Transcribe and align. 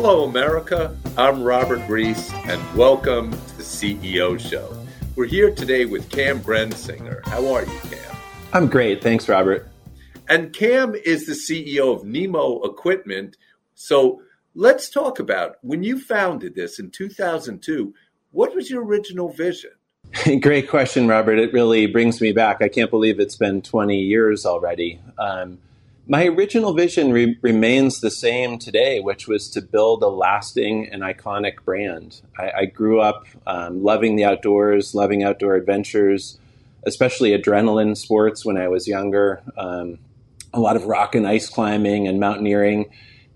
Hello, 0.00 0.22
America. 0.22 0.96
I'm 1.16 1.42
Robert 1.42 1.80
Reiss, 1.88 2.32
and 2.46 2.62
welcome 2.76 3.32
to 3.32 3.56
the 3.56 3.64
CEO 3.64 4.38
Show. 4.38 4.72
We're 5.16 5.26
here 5.26 5.52
today 5.52 5.86
with 5.86 6.08
Cam 6.08 6.38
Brensinger. 6.38 7.26
How 7.26 7.52
are 7.52 7.64
you, 7.64 7.78
Cam? 7.80 8.16
I'm 8.52 8.68
great. 8.68 9.02
Thanks, 9.02 9.28
Robert. 9.28 9.68
And 10.28 10.52
Cam 10.52 10.94
is 10.94 11.26
the 11.26 11.32
CEO 11.32 11.92
of 11.92 12.04
Nemo 12.04 12.62
Equipment. 12.62 13.36
So 13.74 14.22
let's 14.54 14.88
talk 14.88 15.18
about 15.18 15.56
when 15.62 15.82
you 15.82 15.98
founded 16.00 16.54
this 16.54 16.78
in 16.78 16.92
2002, 16.92 17.92
what 18.30 18.54
was 18.54 18.70
your 18.70 18.84
original 18.84 19.32
vision? 19.32 19.72
Great 20.40 20.68
question, 20.68 21.08
Robert. 21.08 21.40
It 21.40 21.52
really 21.52 21.88
brings 21.88 22.20
me 22.20 22.30
back. 22.30 22.62
I 22.62 22.68
can't 22.68 22.92
believe 22.92 23.18
it's 23.18 23.36
been 23.36 23.62
20 23.62 23.98
years 23.98 24.46
already. 24.46 25.00
Um, 25.18 25.58
my 26.08 26.24
original 26.26 26.72
vision 26.72 27.12
re- 27.12 27.38
remains 27.42 28.00
the 28.00 28.10
same 28.10 28.58
today, 28.58 28.98
which 28.98 29.28
was 29.28 29.48
to 29.50 29.60
build 29.60 30.02
a 30.02 30.08
lasting 30.08 30.88
and 30.90 31.02
iconic 31.02 31.62
brand. 31.64 32.22
I, 32.38 32.50
I 32.50 32.64
grew 32.64 33.00
up 33.00 33.26
um, 33.46 33.82
loving 33.82 34.16
the 34.16 34.24
outdoors, 34.24 34.94
loving 34.94 35.22
outdoor 35.22 35.54
adventures, 35.54 36.38
especially 36.86 37.30
adrenaline 37.30 37.94
sports 37.94 38.44
when 38.44 38.56
I 38.56 38.68
was 38.68 38.88
younger. 38.88 39.42
Um, 39.58 39.98
a 40.54 40.60
lot 40.60 40.76
of 40.76 40.86
rock 40.86 41.14
and 41.14 41.28
ice 41.28 41.46
climbing 41.48 42.08
and 42.08 42.18
mountaineering. 42.18 42.86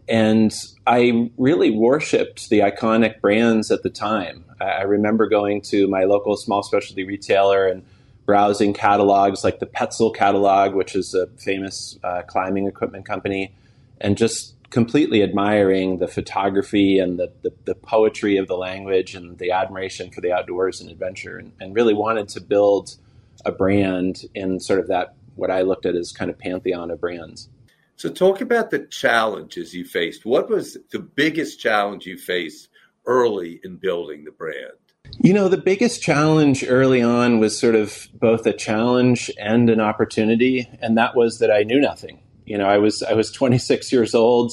And 0.08 0.52
I 0.86 1.30
really 1.36 1.70
worshipped 1.70 2.48
the 2.48 2.60
iconic 2.60 3.20
brands 3.20 3.70
at 3.70 3.82
the 3.82 3.90
time. 3.90 4.46
I, 4.60 4.64
I 4.64 4.82
remember 4.82 5.28
going 5.28 5.60
to 5.62 5.86
my 5.88 6.04
local 6.04 6.38
small 6.38 6.62
specialty 6.62 7.04
retailer 7.04 7.66
and 7.66 7.82
browsing 8.24 8.72
catalogs 8.72 9.44
like 9.44 9.58
the 9.58 9.66
Petzl 9.66 10.14
catalog, 10.14 10.74
which 10.74 10.94
is 10.94 11.14
a 11.14 11.26
famous 11.38 11.98
uh, 12.04 12.22
climbing 12.22 12.66
equipment 12.66 13.04
company, 13.04 13.54
and 14.00 14.16
just 14.16 14.54
completely 14.70 15.22
admiring 15.22 15.98
the 15.98 16.08
photography 16.08 16.98
and 16.98 17.18
the, 17.18 17.30
the, 17.42 17.52
the, 17.66 17.74
poetry 17.74 18.38
of 18.38 18.48
the 18.48 18.56
language 18.56 19.14
and 19.14 19.36
the 19.36 19.50
admiration 19.50 20.10
for 20.10 20.22
the 20.22 20.32
outdoors 20.32 20.80
and 20.80 20.90
adventure, 20.90 21.36
and, 21.36 21.52
and, 21.60 21.74
really 21.74 21.92
wanted 21.92 22.26
to 22.26 22.40
build 22.40 22.96
a 23.44 23.52
brand 23.52 24.24
in 24.34 24.58
sort 24.58 24.80
of 24.80 24.88
that, 24.88 25.14
what 25.36 25.50
I 25.50 25.60
looked 25.60 25.84
at 25.84 25.94
as 25.94 26.10
kind 26.10 26.30
of 26.30 26.38
pantheon 26.38 26.90
of 26.90 27.00
brands. 27.00 27.50
So, 27.96 28.08
talk 28.08 28.40
about 28.40 28.70
the 28.70 28.86
challenges 28.86 29.74
you 29.74 29.84
faced. 29.84 30.24
What 30.24 30.48
was 30.48 30.78
the 30.90 31.00
biggest 31.00 31.60
challenge 31.60 32.06
you 32.06 32.16
faced 32.16 32.68
early 33.04 33.60
in 33.62 33.76
building 33.76 34.24
the 34.24 34.32
brand? 34.32 34.72
You 35.18 35.32
know, 35.32 35.48
the 35.48 35.58
biggest 35.58 36.02
challenge 36.02 36.64
early 36.66 37.02
on 37.02 37.38
was 37.38 37.58
sort 37.58 37.74
of 37.74 38.08
both 38.14 38.46
a 38.46 38.52
challenge 38.52 39.30
and 39.38 39.68
an 39.68 39.80
opportunity, 39.80 40.68
and 40.80 40.96
that 40.96 41.14
was 41.14 41.38
that 41.38 41.50
I 41.50 41.62
knew 41.62 41.80
nothing. 41.80 42.20
You 42.44 42.58
know, 42.58 42.66
I 42.66 42.78
was 42.78 43.02
I 43.02 43.12
was 43.12 43.30
26 43.30 43.92
years 43.92 44.14
old. 44.14 44.52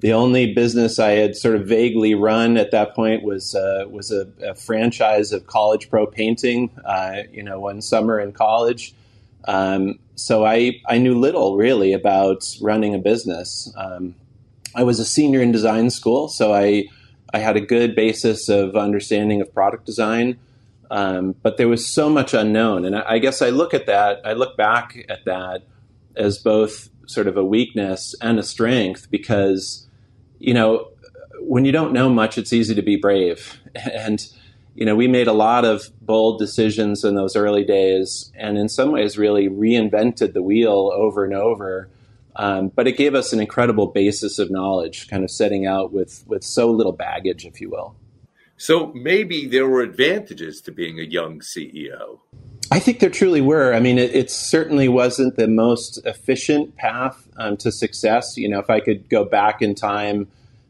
The 0.00 0.12
only 0.12 0.52
business 0.54 0.98
I 0.98 1.12
had 1.12 1.36
sort 1.36 1.56
of 1.56 1.66
vaguely 1.66 2.14
run 2.14 2.56
at 2.56 2.70
that 2.70 2.94
point 2.94 3.22
was 3.22 3.54
uh, 3.54 3.84
was 3.88 4.10
a, 4.10 4.26
a, 4.42 4.54
franchise 4.54 5.32
of 5.32 5.46
College 5.46 5.90
Pro 5.90 6.06
Painting. 6.06 6.70
Uh, 6.84 7.22
you 7.32 7.42
know, 7.42 7.60
one 7.60 7.80
summer 7.80 8.18
in 8.18 8.32
college, 8.32 8.94
um, 9.46 9.98
so 10.16 10.44
I 10.44 10.80
I 10.88 10.98
knew 10.98 11.18
little 11.18 11.56
really 11.56 11.92
about 11.92 12.46
running 12.60 12.94
a 12.94 12.98
business. 12.98 13.72
Um, 13.76 14.14
I 14.74 14.82
was 14.82 15.00
a 15.00 15.04
senior 15.04 15.40
in 15.40 15.52
design 15.52 15.90
school, 15.90 16.28
so 16.28 16.52
I 16.52 16.84
I 17.32 17.38
had 17.38 17.56
a 17.56 17.60
good 17.60 17.94
basis 17.94 18.48
of 18.48 18.76
understanding 18.76 19.40
of 19.40 19.52
product 19.54 19.86
design, 19.86 20.38
um, 20.90 21.34
but 21.42 21.56
there 21.56 21.68
was 21.68 21.86
so 21.86 22.08
much 22.08 22.34
unknown. 22.34 22.84
And 22.84 22.96
I, 22.96 23.04
I 23.08 23.18
guess 23.18 23.42
I 23.42 23.50
look 23.50 23.74
at 23.74 23.86
that, 23.86 24.20
I 24.24 24.32
look 24.32 24.56
back 24.56 24.96
at 25.08 25.24
that 25.24 25.62
as 26.16 26.38
both 26.38 26.88
sort 27.06 27.26
of 27.26 27.36
a 27.36 27.44
weakness 27.44 28.14
and 28.20 28.38
a 28.38 28.42
strength 28.42 29.10
because, 29.10 29.86
you 30.38 30.54
know, 30.54 30.88
when 31.40 31.64
you 31.64 31.72
don't 31.72 31.92
know 31.92 32.08
much, 32.08 32.38
it's 32.38 32.52
easy 32.52 32.74
to 32.74 32.82
be 32.82 32.96
brave. 32.96 33.58
And, 33.76 34.26
you 34.74 34.84
know, 34.84 34.96
we 34.96 35.06
made 35.06 35.28
a 35.28 35.32
lot 35.32 35.64
of 35.64 35.90
bold 36.00 36.40
decisions 36.40 37.04
in 37.04 37.14
those 37.14 37.36
early 37.36 37.64
days 37.64 38.32
and 38.34 38.58
in 38.58 38.68
some 38.68 38.90
ways 38.90 39.16
really 39.16 39.48
reinvented 39.48 40.32
the 40.32 40.42
wheel 40.42 40.90
over 40.92 41.24
and 41.24 41.34
over 41.34 41.88
um, 42.36 42.68
but 42.68 42.86
it 42.86 42.96
gave 42.96 43.14
us 43.14 43.32
an 43.32 43.40
incredible 43.40 43.86
basis 43.86 44.38
of 44.38 44.50
knowledge, 44.50 45.08
kind 45.08 45.24
of 45.24 45.30
setting 45.30 45.66
out 45.66 45.92
with, 45.92 46.24
with 46.26 46.44
so 46.44 46.70
little 46.70 46.92
baggage, 46.92 47.44
if 47.44 47.60
you 47.60 47.70
will. 47.70 47.94
So 48.56 48.92
maybe 48.94 49.46
there 49.46 49.66
were 49.66 49.80
advantages 49.80 50.60
to 50.62 50.72
being 50.72 51.00
a 51.00 51.02
young 51.02 51.40
CEO. 51.40 52.18
I 52.70 52.78
think 52.78 53.00
there 53.00 53.10
truly 53.10 53.40
were. 53.40 53.74
I 53.74 53.80
mean, 53.80 53.98
it, 53.98 54.14
it 54.14 54.30
certainly 54.30 54.86
wasn't 54.86 55.36
the 55.36 55.48
most 55.48 55.98
efficient 56.04 56.76
path 56.76 57.26
um, 57.36 57.56
to 57.56 57.72
success. 57.72 58.36
You 58.36 58.48
know, 58.48 58.60
if 58.60 58.70
I 58.70 58.80
could 58.80 59.08
go 59.08 59.24
back 59.24 59.60
in 59.60 59.74
time 59.74 60.28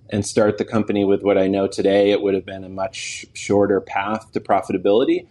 and 0.09 0.25
start 0.25 0.57
the 0.57 0.65
company 0.65 1.05
with 1.05 1.23
what 1.23 1.37
I 1.37 1.47
know 1.47 1.67
today, 1.67 2.11
it 2.11 2.23
would 2.23 2.35
have 2.35 2.47
been 2.47 2.65
a 2.65 2.69
much 2.69 3.27
shorter 3.35 3.81
path 3.81 4.33
to 4.33 4.41
profitability. 4.41 5.27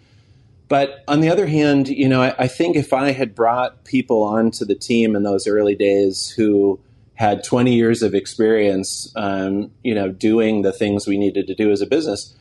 But 0.69 1.03
on 1.07 1.19
the 1.19 1.30
other 1.30 1.47
hand, 1.47 1.90
you 1.90 2.07
know, 2.07 2.22
I, 2.22 2.35
I, 2.38 2.47
think 2.47 2.75
if 2.75 2.94
I 2.94 3.12
had 3.12 3.34
brought 3.34 3.84
people 3.85 4.22
onto 4.22 4.66
the 4.66 4.75
team 4.75 5.16
in 5.16 5.24
those 5.24 5.47
early 5.47 5.74
days 5.74 6.30
who 6.30 6.80
had 7.16 7.44
20 7.44 7.74
years 7.74 8.03
of 8.03 8.13
experience, 8.13 9.12
um, 9.16 9.72
you 9.84 9.96
know, 9.96 10.09
doing 10.09 10.62
the 10.62 10.72
things 10.72 11.08
we 11.08 11.18
needed 11.18 11.47
to 11.47 11.56
do 11.56 11.72
as 11.72 11.81
a 11.81 11.88
business, 11.88 12.35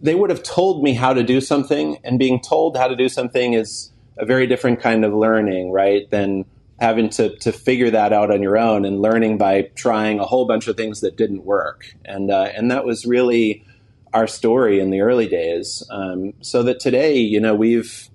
they 0.00 0.14
would 0.14 0.30
have 0.30 0.42
told 0.42 0.82
me 0.82 0.94
how 0.94 1.12
to 1.12 1.22
do 1.22 1.42
something. 1.42 1.98
And 2.02 2.18
being 2.18 2.40
told 2.40 2.76
how 2.76 2.88
to 2.88 2.96
do 2.96 3.10
something 3.10 3.52
is 3.52 3.92
a 4.16 4.24
very 4.24 4.46
different 4.46 4.80
kind 4.80 5.04
of 5.04 5.12
learning, 5.12 5.72
right? 5.72 6.10
Than 6.10 6.46
having 6.80 7.10
to, 7.10 7.36
to 7.40 7.52
figure 7.52 7.90
that 7.90 8.14
out 8.14 8.30
on 8.30 8.42
your 8.42 8.56
own 8.56 8.86
and 8.86 9.02
learning 9.02 9.36
by 9.36 9.70
trying 9.74 10.18
a 10.18 10.24
whole 10.24 10.46
bunch 10.46 10.68
of 10.68 10.76
things 10.76 11.02
that 11.02 11.18
didn't 11.18 11.44
work. 11.44 11.84
And, 12.04 12.30
uh, 12.30 12.48
and 12.54 12.70
that 12.70 12.86
was 12.86 13.04
really 13.04 13.64
our 14.12 14.26
story 14.26 14.80
in 14.80 14.90
the 14.90 15.00
early 15.00 15.28
days. 15.28 15.82
Um, 15.90 16.34
so 16.40 16.62
that 16.64 16.80
today, 16.80 17.16
you 17.16 17.40
know, 17.40 17.54
we've 17.54 18.08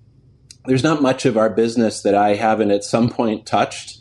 there's 0.66 0.84
not 0.84 1.02
much 1.02 1.26
of 1.26 1.38
our 1.38 1.50
business 1.50 2.02
that 2.02 2.14
I 2.14 2.36
haven't 2.36 2.72
at 2.72 2.84
some 2.84 3.10
point 3.10 3.46
touched, 3.46 4.00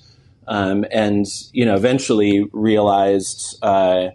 um, 0.49 0.85
and 0.91 1.25
you 1.53 1.65
know, 1.65 1.77
eventually 1.77 2.49
realized 2.53 3.57
uh, 3.63 4.09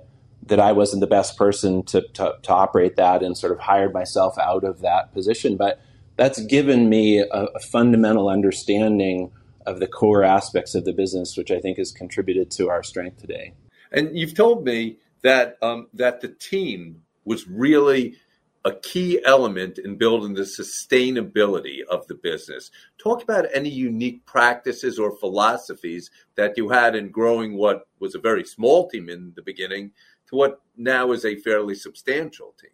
that 0.47 0.59
I 0.59 0.73
wasn't 0.73 0.99
the 0.99 1.07
best 1.07 1.37
person 1.37 1.83
to, 1.83 2.01
to, 2.13 2.35
to 2.41 2.53
operate 2.53 2.97
that, 2.97 3.23
and 3.23 3.37
sort 3.37 3.53
of 3.53 3.59
hired 3.59 3.93
myself 3.93 4.37
out 4.37 4.63
of 4.63 4.81
that 4.81 5.13
position. 5.13 5.55
But 5.55 5.81
that's 6.17 6.41
given 6.45 6.89
me 6.89 7.19
a, 7.19 7.25
a 7.31 7.59
fundamental 7.59 8.29
understanding 8.29 9.31
of 9.65 9.79
the 9.79 9.87
core 9.87 10.23
aspects 10.23 10.75
of 10.75 10.85
the 10.85 10.93
business, 10.93 11.37
which 11.37 11.51
I 11.51 11.59
think 11.59 11.77
has 11.77 11.91
contributed 11.91 12.51
to 12.51 12.69
our 12.69 12.83
strength 12.83 13.21
today. 13.21 13.53
And 13.91 14.17
you've 14.17 14.33
told 14.33 14.65
me 14.65 14.97
that 15.21 15.57
um, 15.61 15.87
that 15.93 16.21
the 16.21 16.27
team 16.27 17.03
was 17.31 17.47
really 17.47 18.17
a 18.65 18.73
key 18.73 19.21
element 19.25 19.79
in 19.79 19.95
building 19.95 20.33
the 20.33 20.41
sustainability 20.41 21.77
of 21.89 22.05
the 22.07 22.13
business. 22.13 22.69
Talk 22.97 23.23
about 23.23 23.45
any 23.53 23.69
unique 23.69 24.25
practices 24.25 24.99
or 24.99 25.15
philosophies 25.15 26.11
that 26.35 26.57
you 26.57 26.69
had 26.69 26.93
in 26.93 27.09
growing 27.09 27.55
what 27.55 27.87
was 28.01 28.15
a 28.15 28.19
very 28.19 28.43
small 28.43 28.89
team 28.89 29.07
in 29.07 29.31
the 29.37 29.41
beginning 29.41 29.91
to 30.27 30.35
what 30.35 30.61
now 30.75 31.13
is 31.13 31.23
a 31.23 31.37
fairly 31.37 31.73
substantial 31.73 32.53
team. 32.61 32.71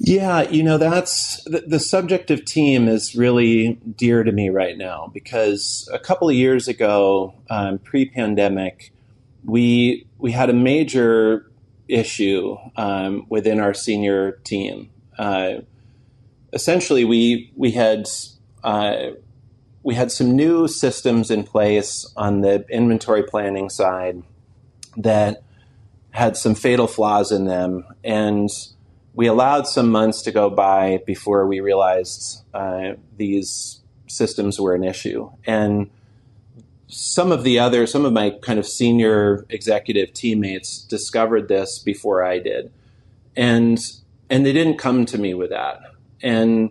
Yeah, 0.00 0.42
you 0.42 0.64
know, 0.64 0.78
that's 0.78 1.42
the, 1.44 1.62
the 1.66 1.80
subject 1.80 2.32
of 2.32 2.44
team 2.44 2.88
is 2.88 3.14
really 3.14 3.74
dear 3.96 4.24
to 4.24 4.32
me 4.32 4.48
right 4.48 4.76
now 4.76 5.10
because 5.14 5.88
a 5.92 5.98
couple 6.00 6.28
of 6.28 6.34
years 6.34 6.66
ago, 6.66 7.34
um, 7.48 7.78
pre 7.78 8.04
pandemic, 8.04 8.92
we 9.44 10.06
we 10.18 10.32
had 10.32 10.50
a 10.50 10.52
major 10.52 11.47
issue 11.88 12.56
um, 12.76 13.26
within 13.28 13.60
our 13.60 13.74
senior 13.74 14.32
team. 14.44 14.90
Uh, 15.18 15.60
essentially, 16.52 17.04
we 17.04 17.52
we 17.56 17.72
had 17.72 18.08
uh, 18.62 19.10
we 19.82 19.94
had 19.94 20.12
some 20.12 20.36
new 20.36 20.68
systems 20.68 21.30
in 21.30 21.44
place 21.44 22.06
on 22.16 22.40
the 22.42 22.64
inventory 22.68 23.22
planning 23.22 23.70
side 23.70 24.22
that 24.96 25.42
had 26.10 26.36
some 26.36 26.54
fatal 26.54 26.86
flaws 26.86 27.32
in 27.32 27.46
them, 27.46 27.84
and 28.04 28.48
we 29.14 29.26
allowed 29.26 29.66
some 29.66 29.90
months 29.90 30.22
to 30.22 30.30
go 30.30 30.50
by 30.50 31.02
before 31.06 31.46
we 31.46 31.60
realized 31.60 32.44
uh, 32.54 32.92
these 33.16 33.80
systems 34.06 34.60
were 34.60 34.74
an 34.74 34.84
issue. 34.84 35.30
And 35.46 35.90
some 36.88 37.30
of 37.30 37.44
the 37.44 37.58
other, 37.58 37.86
some 37.86 38.04
of 38.04 38.12
my 38.12 38.30
kind 38.30 38.58
of 38.58 38.66
senior 38.66 39.46
executive 39.50 40.12
teammates 40.14 40.78
discovered 40.82 41.48
this 41.48 41.78
before 41.78 42.24
I 42.24 42.38
did, 42.38 42.72
and 43.36 43.78
and 44.30 44.44
they 44.44 44.52
didn't 44.52 44.78
come 44.78 45.04
to 45.06 45.18
me 45.18 45.34
with 45.34 45.50
that, 45.50 45.80
and 46.22 46.70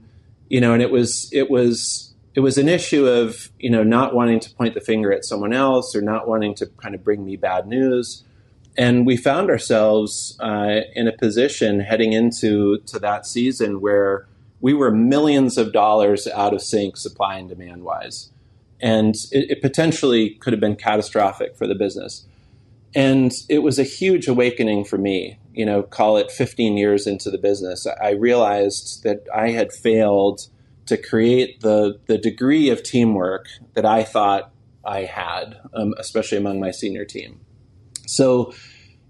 you 0.50 0.60
know, 0.60 0.74
and 0.74 0.82
it 0.82 0.92
was 0.92 1.30
it 1.32 1.50
was 1.52 2.14
it 2.34 2.40
was 2.40 2.58
an 2.58 2.68
issue 2.68 3.06
of 3.06 3.52
you 3.60 3.70
know 3.70 3.84
not 3.84 4.16
wanting 4.16 4.40
to 4.40 4.50
point 4.56 4.74
the 4.74 4.82
finger 4.82 5.14
at 5.14 5.24
someone 5.24 5.54
else 5.54 5.96
or 5.96 6.02
not 6.02 6.28
wanting 6.28 6.56
to 6.56 6.66
kind 6.66 6.96
of 6.96 7.04
bring 7.04 7.24
me 7.24 7.36
bad 7.36 7.68
news, 7.68 8.24
and 8.76 9.06
we 9.06 9.18
found 9.18 9.52
ourselves 9.52 10.36
uh, 10.40 10.82
in 10.96 11.08
a 11.08 11.16
position 11.16 11.80
heading 11.80 12.14
into 12.14 12.80
to 12.88 12.98
that 12.98 13.28
season 13.28 13.82
where 13.82 14.26
we 14.62 14.74
were 14.74 14.90
millions 14.90 15.60
of 15.60 15.72
dollars 15.72 16.26
out 16.28 16.56
of 16.56 16.62
sync 16.64 16.98
supply 16.98 17.38
and 17.38 17.50
demand 17.50 17.84
wise 17.84 18.32
and 18.82 19.16
it, 19.32 19.52
it, 19.52 19.62
potentially 19.62 20.32
could 20.36 20.54
have 20.54 20.60
been 20.60 20.76
catastrophic 20.76 21.58
for 21.58 21.68
the 21.68 21.76
business. 21.76 22.26
and 22.96 23.32
it 23.50 23.60
was 23.60 23.80
a 23.80 23.84
huge 23.84 24.28
awakening 24.28 24.86
for 24.86 24.98
me. 24.98 25.38
You 25.54 25.66
know, 25.66 25.84
call 25.84 26.18
it 26.18 26.32
15 26.32 26.78
years 26.78 27.08
into 27.08 27.30
the 27.32 27.38
business, 27.38 27.86
I 28.02 28.12
realized 28.12 29.04
that 29.04 29.26
I 29.34 29.50
had 29.50 29.74
failed 29.74 30.48
to 30.88 30.98
create 30.98 31.62
the 31.62 32.00
the 32.08 32.18
degree 32.18 32.70
of 32.70 32.82
teamwork 32.84 33.48
that 33.74 33.86
I 33.86 34.04
thought 34.04 34.52
I 34.86 35.02
had, 35.02 35.60
um, 35.74 35.94
especially 35.98 36.38
among 36.38 36.60
my 36.60 36.72
senior 36.72 37.06
team. 37.06 37.42
So, 38.08 38.54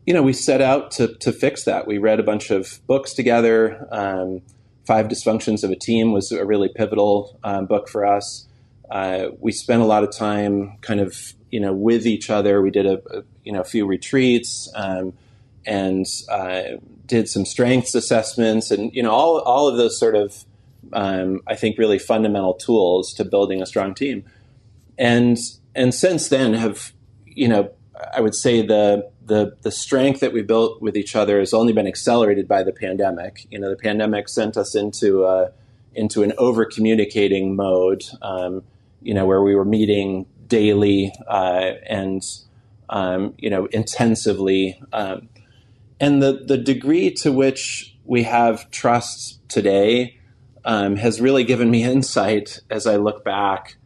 you 0.05 0.13
know, 0.13 0.23
we 0.23 0.33
set 0.33 0.61
out 0.61 0.91
to 0.91 1.15
to 1.15 1.31
fix 1.31 1.63
that. 1.63 1.87
We 1.87 1.97
read 1.99 2.19
a 2.19 2.23
bunch 2.23 2.49
of 2.49 2.79
books 2.87 3.13
together. 3.13 3.87
Um, 3.91 4.41
Five 4.85 5.07
Dysfunctions 5.07 5.63
of 5.63 5.69
a 5.69 5.75
Team 5.75 6.13
was 6.13 6.31
a 6.31 6.45
really 6.45 6.69
pivotal 6.69 7.37
um, 7.43 7.65
book 7.65 7.89
for 7.89 8.05
us. 8.05 8.47
Uh, 8.89 9.29
we 9.39 9.51
spent 9.51 9.81
a 9.81 9.85
lot 9.85 10.03
of 10.03 10.15
time 10.15 10.77
kind 10.81 10.99
of 10.99 11.33
you 11.51 11.59
know 11.59 11.73
with 11.73 12.05
each 12.05 12.29
other. 12.29 12.61
We 12.61 12.71
did 12.71 12.85
a, 12.85 13.01
a 13.15 13.23
you 13.43 13.51
know 13.51 13.61
a 13.61 13.65
few 13.65 13.85
retreats 13.85 14.71
um, 14.75 15.13
and 15.65 16.05
uh, 16.29 16.63
did 17.05 17.29
some 17.29 17.45
strengths 17.45 17.95
assessments 17.95 18.71
and 18.71 18.93
you 18.93 19.03
know 19.03 19.11
all 19.11 19.39
all 19.39 19.67
of 19.67 19.77
those 19.77 19.99
sort 19.99 20.15
of 20.15 20.45
um, 20.93 21.41
I 21.47 21.55
think 21.55 21.77
really 21.77 21.99
fundamental 21.99 22.53
tools 22.53 23.13
to 23.13 23.25
building 23.25 23.61
a 23.61 23.65
strong 23.65 23.93
team. 23.93 24.23
And 24.97 25.37
and 25.75 25.93
since 25.93 26.29
then 26.29 26.53
have 26.53 26.93
you 27.25 27.47
know 27.47 27.71
I 28.13 28.21
would 28.21 28.35
say 28.35 28.65
the 28.65 29.09
the 29.25 29.55
the 29.61 29.71
strength 29.71 30.19
that 30.21 30.33
we 30.33 30.41
built 30.41 30.81
with 30.81 30.95
each 30.95 31.15
other 31.15 31.39
has 31.39 31.53
only 31.53 31.73
been 31.73 31.87
accelerated 31.87 32.47
by 32.47 32.63
the 32.63 32.71
pandemic. 32.71 33.45
You 33.51 33.59
know, 33.59 33.69
the 33.69 33.75
pandemic 33.75 34.29
sent 34.29 34.57
us 34.57 34.75
into 34.75 35.25
a, 35.25 35.51
into 35.93 36.23
an 36.23 36.33
over 36.37 36.65
communicating 36.65 37.55
mode. 37.55 38.03
Um, 38.21 38.63
you 39.07 39.13
know, 39.13 39.25
where 39.25 39.41
we 39.41 39.55
were 39.55 39.63
meeting 39.63 40.25
daily 40.47 41.13
uh, 41.29 41.71
and 41.85 42.21
um, 42.89 43.33
you 43.37 43.49
know 43.49 43.65
intensively, 43.67 44.81
um, 44.91 45.29
and 46.01 46.21
the 46.21 46.43
the 46.45 46.57
degree 46.57 47.11
to 47.11 47.31
which 47.31 47.95
we 48.03 48.23
have 48.23 48.69
trust 48.69 49.39
today 49.47 50.19
um, 50.65 50.97
has 50.97 51.21
really 51.21 51.45
given 51.45 51.71
me 51.71 51.83
insight 51.95 52.59
as 52.69 52.85
I 52.85 52.97
look 52.97 53.23
back 53.23 53.77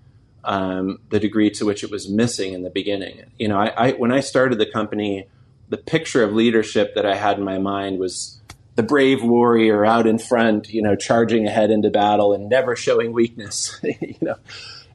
um, 0.44 0.98
the 1.10 1.20
degree 1.20 1.52
to 1.52 1.66
which 1.66 1.84
it 1.84 1.92
was 1.92 2.10
missing 2.10 2.54
in 2.54 2.64
the 2.64 2.72
beginning. 2.72 3.24
You 3.38 3.48
know, 3.50 3.60
I, 3.60 3.90
I, 3.90 3.92
when 3.92 4.12
I 4.12 4.22
started 4.22 4.58
the 4.58 4.66
company, 4.66 5.28
the 5.70 5.78
picture 5.78 6.24
of 6.24 6.34
leadership 6.34 6.96
that 6.96 7.06
I 7.06 7.16
had 7.16 7.38
in 7.38 7.44
my 7.44 7.60
mind 7.60 8.00
was 8.00 8.42
the 8.76 8.82
brave 8.82 9.22
warrior 9.22 9.86
out 9.86 10.08
in 10.08 10.18
front, 10.18 10.70
you 10.70 10.82
know, 10.82 10.96
charging 10.96 11.46
ahead 11.46 11.70
into 11.70 11.92
battle 11.92 12.34
and 12.34 12.50
never 12.50 12.76
showing 12.76 13.14
weakness. 13.14 13.80
you 13.84 14.16
know, 14.20 14.38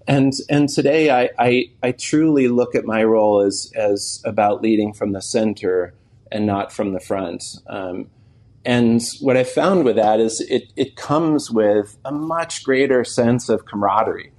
and 0.07 0.33
and 0.49 0.69
today 0.69 1.11
I, 1.11 1.31
I, 1.39 1.71
I 1.83 1.93
truly 1.93 2.49
look 2.49 2.75
at 2.75 2.85
my 2.85 3.05
role 3.05 3.41
as 3.41 3.71
as 3.75 4.23
about 4.25 4.63
leading 4.63 4.93
from 4.93 5.13
the 5.13 5.23
center 5.23 5.95
and 6.31 6.47
not 6.47 6.73
from 6.73 6.93
the 6.93 7.01
front. 7.01 7.43
Um, 7.67 8.11
and 8.65 9.01
what 9.21 9.37
I 9.37 9.45
found 9.45 9.85
with 9.85 9.97
that 9.97 10.21
is 10.21 10.41
it 10.41 10.73
it 10.77 10.97
comes 10.97 11.51
with 11.51 11.97
a 12.05 12.13
much 12.13 12.65
greater 12.65 13.05
sense 13.05 13.49
of 13.49 13.65
camaraderie 13.65 14.33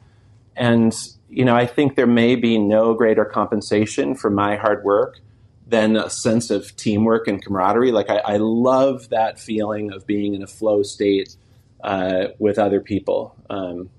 and, 0.57 0.93
you 1.29 1.45
know, 1.45 1.55
I 1.55 1.67
think 1.67 1.95
there 1.95 2.07
may 2.07 2.35
be 2.35 2.57
no 2.57 2.95
greater 2.95 3.23
compensation 3.23 4.15
for 4.15 4.31
my 4.31 4.55
hard 4.55 4.83
work 4.83 5.19
than 5.67 5.95
a 5.95 6.09
sense 6.09 6.49
of 6.49 6.75
teamwork 6.75 7.27
and 7.27 7.43
camaraderie. 7.43 7.91
Like, 7.91 8.09
I, 8.09 8.17
I 8.17 8.37
love 8.37 9.09
that 9.09 9.39
feeling 9.39 9.91
of 9.91 10.07
being 10.07 10.33
in 10.33 10.41
a 10.41 10.47
flow 10.47 10.81
state 10.81 11.35
uh, 11.83 12.29
with 12.39 12.57
other 12.57 12.81
people. 12.81 13.35
Um, 13.49 13.91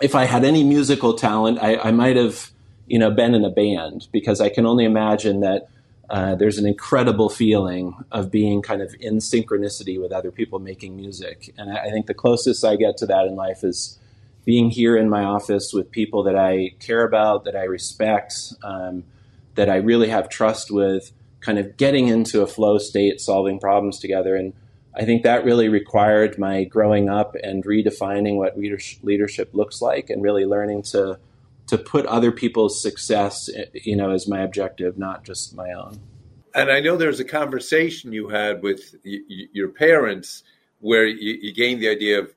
if 0.00 0.14
I 0.14 0.24
had 0.24 0.44
any 0.44 0.64
musical 0.64 1.14
talent, 1.14 1.58
I, 1.60 1.76
I 1.76 1.90
might 1.90 2.16
have, 2.16 2.50
you 2.86 2.98
know, 2.98 3.10
been 3.10 3.34
in 3.34 3.44
a 3.44 3.50
band 3.50 4.08
because 4.12 4.40
I 4.40 4.48
can 4.48 4.66
only 4.66 4.84
imagine 4.84 5.40
that 5.40 5.68
uh, 6.08 6.34
there's 6.34 6.58
an 6.58 6.66
incredible 6.66 7.28
feeling 7.28 7.94
of 8.10 8.30
being 8.30 8.62
kind 8.62 8.82
of 8.82 8.94
in 8.98 9.18
synchronicity 9.18 10.00
with 10.00 10.10
other 10.10 10.32
people 10.32 10.58
making 10.58 10.96
music. 10.96 11.54
And 11.56 11.70
I, 11.70 11.84
I 11.84 11.90
think 11.90 12.06
the 12.06 12.14
closest 12.14 12.64
I 12.64 12.76
get 12.76 12.96
to 12.98 13.06
that 13.06 13.26
in 13.26 13.36
life 13.36 13.62
is 13.62 13.98
being 14.44 14.70
here 14.70 14.96
in 14.96 15.08
my 15.08 15.22
office 15.22 15.72
with 15.72 15.90
people 15.90 16.24
that 16.24 16.34
I 16.34 16.70
care 16.80 17.04
about, 17.04 17.44
that 17.44 17.54
I 17.54 17.64
respect, 17.64 18.34
um, 18.64 19.04
that 19.54 19.70
I 19.70 19.76
really 19.76 20.08
have 20.08 20.28
trust 20.28 20.70
with, 20.70 21.12
kind 21.40 21.58
of 21.58 21.76
getting 21.76 22.08
into 22.08 22.42
a 22.42 22.46
flow 22.46 22.78
state, 22.78 23.20
solving 23.20 23.60
problems 23.60 23.98
together. 23.98 24.34
And 24.34 24.52
I 24.94 25.04
think 25.04 25.22
that 25.22 25.44
really 25.44 25.68
required 25.68 26.38
my 26.38 26.64
growing 26.64 27.08
up 27.08 27.36
and 27.42 27.64
redefining 27.64 28.36
what 28.36 28.58
leadership 28.58 29.50
looks 29.54 29.80
like 29.80 30.10
and 30.10 30.22
really 30.22 30.44
learning 30.44 30.82
to 30.82 31.18
to 31.68 31.78
put 31.78 32.04
other 32.06 32.32
people's 32.32 32.82
success 32.82 33.48
you 33.74 33.94
know 33.94 34.10
as 34.10 34.26
my 34.26 34.40
objective 34.40 34.98
not 34.98 35.24
just 35.24 35.54
my 35.54 35.70
own 35.70 36.00
and 36.52 36.68
i 36.68 36.80
know 36.80 36.96
there's 36.96 37.20
a 37.20 37.24
conversation 37.24 38.12
you 38.12 38.28
had 38.28 38.60
with 38.60 38.96
y- 39.04 39.20
your 39.52 39.68
parents 39.68 40.42
where 40.80 41.06
you, 41.06 41.38
you 41.40 41.52
gained 41.52 41.80
the 41.80 41.88
idea 41.88 42.18
of 42.18 42.34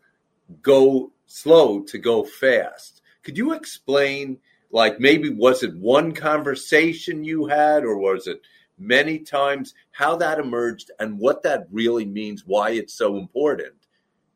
go 0.61 1.11
slow 1.25 1.81
to 1.81 1.97
go 1.97 2.23
fast. 2.23 3.01
Could 3.23 3.37
you 3.37 3.53
explain, 3.53 4.37
like, 4.71 4.99
maybe 4.99 5.29
was 5.29 5.63
it 5.63 5.75
one 5.75 6.13
conversation 6.13 7.23
you 7.23 7.45
had, 7.45 7.83
or 7.83 7.97
was 7.97 8.27
it 8.27 8.41
many 8.77 9.19
times, 9.19 9.73
how 9.91 10.15
that 10.17 10.39
emerged 10.39 10.91
and 10.99 11.19
what 11.19 11.43
that 11.43 11.67
really 11.71 12.05
means, 12.05 12.43
why 12.45 12.71
it's 12.71 12.93
so 12.93 13.17
important 13.17 13.73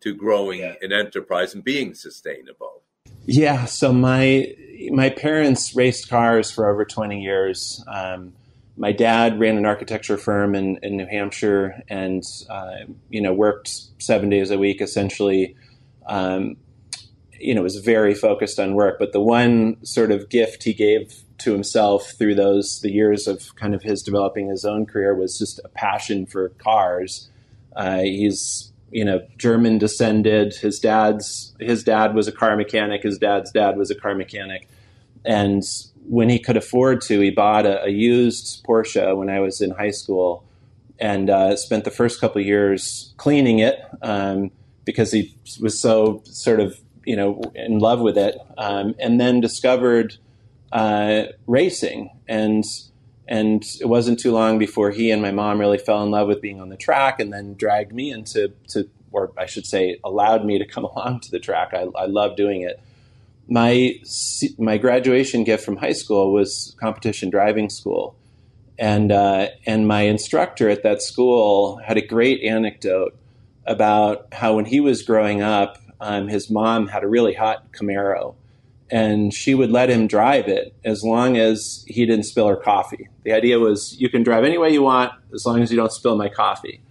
to 0.01 0.13
growing 0.13 0.59
yeah. 0.59 0.75
an 0.81 0.93
enterprise 0.93 1.53
and 1.53 1.63
being 1.63 1.93
sustainable? 1.93 2.83
Yeah, 3.25 3.65
so 3.65 3.91
my 3.91 4.55
my 4.91 5.09
parents 5.09 5.75
raced 5.75 6.09
cars 6.09 6.51
for 6.51 6.69
over 6.69 6.85
20 6.85 7.21
years. 7.21 7.83
Um, 7.87 8.33
my 8.77 8.91
dad 8.91 9.39
ran 9.39 9.57
an 9.57 9.65
architecture 9.65 10.17
firm 10.17 10.53
in, 10.53 10.77
in 10.83 10.97
New 10.97 11.07
Hampshire 11.07 11.81
and, 11.89 12.23
uh, 12.49 12.85
you 13.09 13.21
know, 13.21 13.33
worked 13.33 13.71
seven 13.97 14.29
days 14.29 14.51
a 14.51 14.57
week 14.57 14.81
essentially. 14.81 15.55
Um, 16.05 16.57
you 17.39 17.53
know, 17.53 17.61
was 17.61 17.77
very 17.77 18.13
focused 18.13 18.59
on 18.59 18.75
work. 18.75 18.97
But 18.99 19.13
the 19.13 19.19
one 19.19 19.83
sort 19.85 20.11
of 20.11 20.29
gift 20.29 20.63
he 20.63 20.73
gave 20.73 21.23
to 21.39 21.51
himself 21.51 22.11
through 22.17 22.35
those 22.35 22.81
the 22.81 22.91
years 22.91 23.27
of 23.27 23.55
kind 23.55 23.75
of 23.75 23.83
his 23.83 24.01
developing 24.01 24.49
his 24.49 24.65
own 24.65 24.85
career 24.85 25.13
was 25.15 25.37
just 25.37 25.59
a 25.63 25.69
passion 25.69 26.25
for 26.25 26.49
cars. 26.49 27.29
Uh, 27.75 27.99
he's 27.99 28.71
you 28.91 29.05
know 29.05 29.21
German 29.37 29.77
descended. 29.77 30.55
His 30.55 30.79
dad's 30.79 31.55
his 31.59 31.83
dad 31.83 32.15
was 32.15 32.27
a 32.27 32.31
car 32.31 32.55
mechanic. 32.55 33.03
His 33.03 33.17
dad's 33.17 33.51
dad 33.51 33.77
was 33.77 33.91
a 33.91 33.95
car 33.95 34.15
mechanic, 34.15 34.67
and 35.25 35.63
when 36.07 36.29
he 36.29 36.39
could 36.39 36.57
afford 36.57 37.01
to, 37.01 37.19
he 37.19 37.31
bought 37.31 37.65
a, 37.65 37.83
a 37.83 37.89
used 37.89 38.63
Porsche 38.65 39.15
when 39.15 39.29
I 39.29 39.39
was 39.41 39.61
in 39.61 39.71
high 39.71 39.91
school, 39.91 40.43
and 40.99 41.29
uh, 41.29 41.55
spent 41.55 41.83
the 41.83 41.91
first 41.91 42.19
couple 42.21 42.41
years 42.41 43.13
cleaning 43.17 43.59
it. 43.59 43.79
Um, 44.01 44.51
because 44.87 45.11
he 45.11 45.35
was 45.59 45.79
so 45.79 46.21
sort 46.23 46.61
of 46.61 46.79
you 47.07 47.15
know 47.15 47.41
in 47.55 47.79
love 47.79 48.01
with 48.01 48.17
it, 48.17 48.37
um, 48.57 48.93
and 48.99 49.19
then 49.19 49.39
discovered 49.39 50.17
uh, 50.71 51.23
racing 51.47 52.11
and 52.27 52.63
and 53.27 53.65
it 53.81 53.87
wasn't 53.87 54.19
too 54.19 54.31
long 54.31 54.57
before 54.57 54.91
he 54.91 55.11
and 55.11 55.21
my 55.21 55.31
mom 55.31 55.59
really 55.59 55.77
fell 55.77 56.03
in 56.03 56.11
love 56.11 56.27
with 56.27 56.41
being 56.41 56.61
on 56.61 56.69
the 56.69 56.77
track 56.77 57.19
and 57.19 57.33
then 57.33 57.53
dragged 57.55 57.93
me 57.93 58.11
into 58.11 58.53
to 58.67 58.89
or 59.11 59.31
I 59.37 59.45
should 59.45 59.65
say 59.65 59.99
allowed 60.03 60.45
me 60.45 60.59
to 60.59 60.65
come 60.65 60.83
along 60.91 61.21
to 61.21 61.31
the 61.31 61.39
track. 61.39 61.73
I, 61.73 61.87
I 61.95 62.05
love 62.05 62.35
doing 62.35 62.61
it. 62.61 62.79
My 63.47 63.95
my 64.57 64.77
graduation 64.77 65.45
gift 65.45 65.63
from 65.63 65.77
high 65.77 65.93
school 65.93 66.33
was 66.33 66.75
competition 66.81 67.29
driving 67.29 67.69
school, 67.69 68.15
and 68.77 69.11
uh, 69.11 69.47
and 69.65 69.87
my 69.87 70.01
instructor 70.01 70.69
at 70.69 70.83
that 70.83 71.01
school 71.01 71.77
had 71.77 71.95
a 71.95 72.05
great 72.05 72.43
anecdote 72.43 73.17
about 73.65 74.27
how 74.33 74.55
when 74.55 74.65
he 74.65 74.81
was 74.81 75.01
growing 75.01 75.41
up, 75.41 75.77
um, 75.99 76.27
his 76.27 76.49
mom 76.49 76.87
had 76.87 77.03
a 77.03 77.07
really 77.07 77.33
hot 77.33 77.71
Camaro, 77.71 78.35
and 78.89 79.33
she 79.33 79.53
would 79.53 79.71
let 79.71 79.89
him 79.89 80.07
drive 80.07 80.47
it 80.47 80.73
as 80.85 81.03
long 81.03 81.37
as 81.37 81.83
he 81.87 82.05
didn't 82.05 82.25
spill 82.25 82.47
her 82.47 82.55
coffee. 82.55 83.09
The 83.23 83.33
idea 83.33 83.59
was 83.59 83.99
you 83.99 84.09
can 84.09 84.23
drive 84.23 84.43
any 84.43 84.57
way 84.57 84.71
you 84.71 84.83
want 84.83 85.11
as 85.33 85.45
long 85.45 85.61
as 85.61 85.71
you 85.71 85.77
don't 85.77 85.91
spill 85.91 86.15
my 86.15 86.29
coffee. 86.29 86.81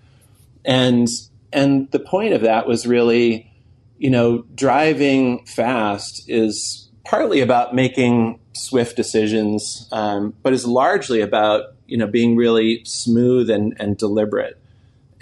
And 0.64 1.08
and 1.52 1.90
the 1.92 2.00
point 2.00 2.34
of 2.34 2.42
that 2.42 2.66
was 2.66 2.86
really, 2.86 3.50
you 3.98 4.10
know, 4.10 4.44
driving 4.54 5.46
fast 5.46 6.28
is 6.28 6.90
partly 7.04 7.40
about 7.40 7.74
making 7.74 8.40
swift 8.52 8.96
decisions, 8.96 9.88
um, 9.92 10.34
but 10.42 10.52
is 10.52 10.66
largely 10.66 11.20
about 11.20 11.74
you 11.86 11.96
know 11.96 12.06
being 12.06 12.36
really 12.36 12.84
smooth 12.84 13.48
and, 13.48 13.74
and 13.78 13.96
deliberate. 13.96 14.58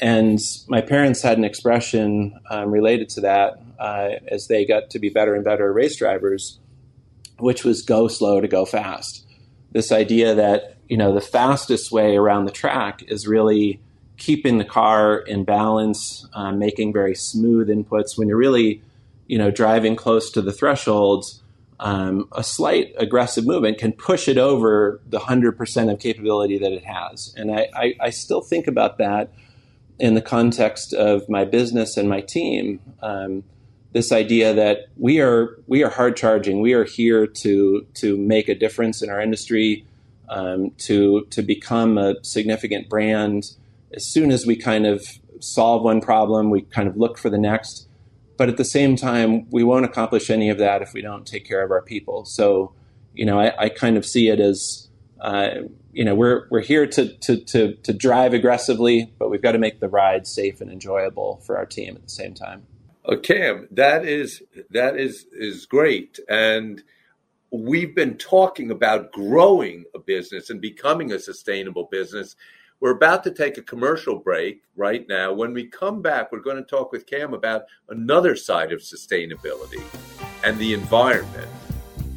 And 0.01 0.41
my 0.67 0.81
parents 0.81 1.23
had 1.23 1.39
an 1.39 1.45
expression 1.45 2.39
um, 2.51 2.71
related 2.71 3.09
to 3.11 3.21
that 3.21 3.64
uh, 3.79 4.11
as 4.29 4.47
they 4.49 4.65
got 4.65 4.91
to 4.91 4.99
be 4.99 5.09
better 5.09 5.35
and 5.35 5.45
better 5.45 5.73
race 5.73 5.97
drivers, 5.97 6.59
which 7.39 7.65
was 7.65 7.83
go 7.83 8.09
slow 8.09 8.41
to 8.41 8.49
go 8.49 8.65
fast. 8.65 9.27
This 9.73 9.91
idea 9.91 10.35
that 10.35 10.77
you 10.89 10.97
know 10.97 11.13
the 11.15 11.21
fastest 11.21 11.91
way 11.91 12.17
around 12.17 12.45
the 12.45 12.53
track 12.53 13.03
is 13.09 13.27
really 13.27 13.81
keeping 14.17 14.59
the 14.59 14.65
car 14.65 15.19
in 15.19 15.45
balance, 15.45 16.27
uh, 16.35 16.53
making 16.53 16.93
very 16.93 17.15
smooth 17.15 17.69
inputs. 17.69 18.17
When 18.17 18.29
you're 18.29 18.37
really, 18.37 18.83
you 19.27 19.39
know, 19.39 19.51
driving 19.51 19.97
close 19.97 20.31
to 20.33 20.43
the 20.43 20.53
thresholds, 20.53 21.43
um, 21.81 22.29
a 22.33 22.45
slight 22.45 22.95
aggressive 22.97 23.45
movement 23.45 23.79
can 23.79 23.93
push 23.93 24.29
it 24.29 24.39
over 24.39 25.01
the 25.07 25.19
100% 25.19 25.93
of 25.93 25.99
capability 25.99 26.59
that 26.59 26.73
it 26.73 26.85
has. 26.85 27.35
And 27.37 27.51
I, 27.51 27.69
I, 27.75 27.95
I, 28.01 28.11
still 28.11 28.41
think 28.41 28.69
about 28.69 28.99
that 28.99 29.33
in 29.99 30.15
the 30.15 30.23
context 30.23 30.95
of 30.95 31.29
my 31.29 31.45
business 31.45 31.97
and 31.97 32.09
my 32.09 32.21
team. 32.21 32.81
Um, 33.03 33.43
this 33.95 34.13
idea 34.13 34.53
that 34.53 34.89
we 34.99 35.21
are 35.21 35.59
we 35.67 35.83
are 35.83 35.89
hard 35.89 36.17
charging, 36.17 36.61
we 36.61 36.75
are 36.75 36.85
here 36.85 37.27
to 37.27 37.87
to 37.95 38.19
make 38.19 38.51
a 38.51 38.55
difference 38.55 39.01
in 39.01 39.09
our 39.09 39.21
industry, 39.21 39.87
um, 40.29 40.73
to 40.79 41.27
to 41.31 41.41
become 41.41 41.97
a 41.97 42.23
significant 42.23 42.91
brand. 42.91 43.53
As 43.95 44.05
soon 44.05 44.31
as 44.31 44.45
we 44.45 44.57
kind 44.57 44.87
of 44.87 45.07
solve 45.41 45.83
one 45.83 46.03
problem, 46.03 46.51
we 46.51 46.63
kind 46.63 46.89
of 46.89 46.97
look 46.99 47.17
for 47.17 47.31
the 47.31 47.39
next 47.39 47.89
but 48.37 48.49
at 48.49 48.57
the 48.57 48.65
same 48.65 48.97
time, 48.97 49.47
we 49.51 49.63
won't 49.63 49.85
accomplish 49.85 50.31
any 50.31 50.51
of 50.51 50.59
that 50.59 50.83
if 50.83 50.93
we 50.93 51.03
don't 51.03 51.27
take 51.27 51.47
care 51.47 51.63
of 51.63 51.71
our 51.71 51.83
people. 51.83 52.25
So, 52.25 52.73
you 53.15 53.25
know, 53.25 53.39
I, 53.39 53.53
I 53.65 53.69
kind 53.69 53.97
of 53.97 54.05
see 54.05 54.29
it 54.29 54.41
as, 54.41 54.89
uh, 55.21 55.51
you 55.93 56.05
know, 56.05 56.15
we're 56.15 56.47
we're 56.51 56.61
here 56.61 56.87
to, 56.87 57.15
to 57.19 57.37
to 57.37 57.75
to 57.75 57.93
drive 57.93 58.35
aggressively, 58.35 59.13
but 59.19 59.31
we've 59.31 59.43
got 59.43 59.53
to 59.53 59.59
make 59.59 59.79
the 59.79 59.89
ride 59.89 60.27
safe 60.27 60.61
and 60.61 60.71
enjoyable 60.71 61.41
for 61.47 61.57
our 61.57 61.67
team 61.67 61.95
at 61.95 62.03
the 62.03 62.11
same 62.11 62.35
time. 62.35 62.67
Uh, 63.07 63.17
Cam, 63.17 63.69
that 63.71 64.07
is 64.07 64.43
that 64.71 64.97
is 64.97 65.27
is 65.33 65.67
great, 65.67 66.19
and 66.29 66.83
we've 67.51 67.95
been 67.95 68.17
talking 68.17 68.71
about 68.71 69.13
growing 69.13 69.85
a 69.95 69.99
business 69.99 70.51
and 70.51 70.61
becoming 70.61 71.13
a 71.13 71.19
sustainable 71.19 71.89
business 71.91 72.35
we're 72.85 72.91
about 72.91 73.25
to 73.25 73.31
take 73.31 73.57
a 73.57 73.63
commercial 73.63 74.19
break 74.19 74.63
right 74.77 75.09
now. 75.09 75.33
When 75.33 75.55
we 75.55 75.67
come 75.67 76.03
back, 76.03 76.31
we're 76.31 76.41
going 76.41 76.59
to 76.59 76.63
talk 76.63 76.93
with 76.93 77.07
Cam 77.07 77.33
about 77.33 77.63
another 77.89 78.37
side 78.37 78.73
of 78.73 78.81
sustainability 78.81 79.83
and 80.45 80.59
the 80.59 80.75
environment. 80.75 81.49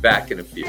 Back 0.01 0.29
in 0.29 0.41
a 0.41 0.43
few. 0.43 0.65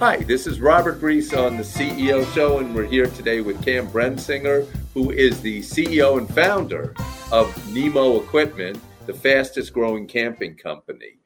Hi, 0.00 0.16
this 0.16 0.46
is 0.46 0.62
Robert 0.62 1.02
Reiss 1.02 1.34
on 1.34 1.58
the 1.58 1.62
CEO 1.62 2.24
Show, 2.32 2.60
and 2.60 2.74
we're 2.74 2.86
here 2.86 3.08
today 3.08 3.42
with 3.42 3.62
Cam 3.62 3.86
Brensinger, 3.86 4.66
who 4.94 5.10
is 5.10 5.42
the 5.42 5.60
CEO 5.60 6.16
and 6.16 6.26
founder 6.34 6.94
of 7.30 7.74
Nemo 7.74 8.18
Equipment, 8.22 8.80
the 9.04 9.12
fastest 9.12 9.74
growing 9.74 10.06
camping 10.06 10.56
company. 10.56 11.18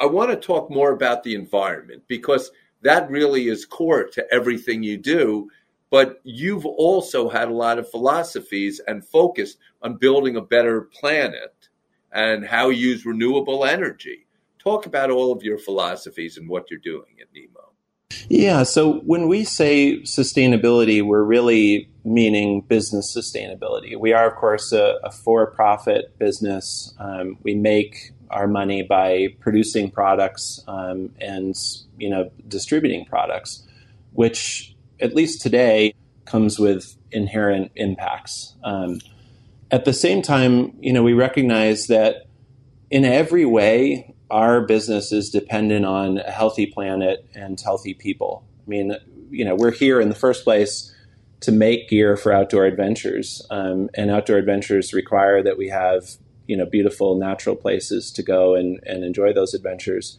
I 0.00 0.06
want 0.06 0.30
to 0.30 0.36
talk 0.36 0.70
more 0.70 0.92
about 0.92 1.22
the 1.22 1.34
environment 1.34 2.02
because 2.08 2.50
that 2.80 3.10
really 3.10 3.48
is 3.48 3.66
core 3.66 4.04
to 4.04 4.26
everything 4.32 4.82
you 4.82 4.96
do. 4.96 5.50
But 5.90 6.22
you've 6.24 6.64
also 6.64 7.28
had 7.28 7.48
a 7.48 7.54
lot 7.54 7.78
of 7.78 7.90
philosophies 7.90 8.80
and 8.86 9.04
focused 9.04 9.58
on 9.82 9.98
building 9.98 10.36
a 10.36 10.40
better 10.40 10.88
planet 10.98 11.68
and 12.12 12.42
how 12.42 12.70
you 12.70 12.88
use 12.88 13.04
renewable 13.04 13.66
energy. 13.66 14.26
Talk 14.58 14.86
about 14.86 15.10
all 15.10 15.30
of 15.30 15.42
your 15.42 15.58
philosophies 15.58 16.38
and 16.38 16.48
what 16.48 16.70
you're 16.70 16.80
doing 16.80 17.18
at 17.20 17.28
Nemo. 17.34 17.67
Yeah, 18.28 18.62
so 18.62 19.00
when 19.00 19.28
we 19.28 19.44
say 19.44 20.00
sustainability, 20.02 21.02
we're 21.02 21.22
really 21.22 21.88
meaning 22.04 22.62
business 22.62 23.14
sustainability. 23.14 23.98
We 23.98 24.12
are, 24.12 24.26
of 24.26 24.36
course, 24.36 24.72
a, 24.72 24.98
a 25.02 25.10
for 25.10 25.46
profit 25.46 26.16
business. 26.18 26.94
Um, 26.98 27.38
we 27.42 27.54
make 27.54 28.12
our 28.30 28.46
money 28.46 28.82
by 28.82 29.28
producing 29.40 29.90
products 29.90 30.62
um, 30.68 31.14
and 31.18 31.54
you 31.98 32.10
know 32.10 32.30
distributing 32.46 33.06
products, 33.06 33.66
which 34.12 34.76
at 35.00 35.14
least 35.14 35.40
today 35.40 35.94
comes 36.26 36.58
with 36.58 36.96
inherent 37.10 37.72
impacts. 37.76 38.54
Um, 38.62 39.00
at 39.70 39.86
the 39.86 39.94
same 39.94 40.20
time, 40.20 40.76
you 40.80 40.92
know 40.92 41.02
we 41.02 41.14
recognize 41.14 41.86
that 41.86 42.26
in 42.90 43.04
every 43.06 43.46
way 43.46 44.14
our 44.30 44.60
business 44.60 45.12
is 45.12 45.30
dependent 45.30 45.84
on 45.84 46.18
a 46.18 46.30
healthy 46.30 46.66
planet 46.66 47.26
and 47.34 47.60
healthy 47.60 47.94
people. 47.94 48.44
I 48.66 48.70
mean, 48.70 48.96
you 49.30 49.44
know, 49.44 49.54
we're 49.54 49.72
here 49.72 50.00
in 50.00 50.08
the 50.08 50.14
first 50.14 50.44
place 50.44 50.94
to 51.40 51.52
make 51.52 51.88
gear 51.88 52.16
for 52.16 52.32
outdoor 52.32 52.64
adventures, 52.64 53.46
um, 53.50 53.88
and 53.94 54.10
outdoor 54.10 54.36
adventures 54.36 54.92
require 54.92 55.42
that 55.42 55.56
we 55.56 55.68
have 55.68 56.16
you 56.46 56.56
know 56.56 56.66
beautiful 56.66 57.14
natural 57.14 57.54
places 57.54 58.10
to 58.12 58.22
go 58.22 58.54
and, 58.54 58.80
and 58.84 59.04
enjoy 59.04 59.32
those 59.32 59.54
adventures. 59.54 60.18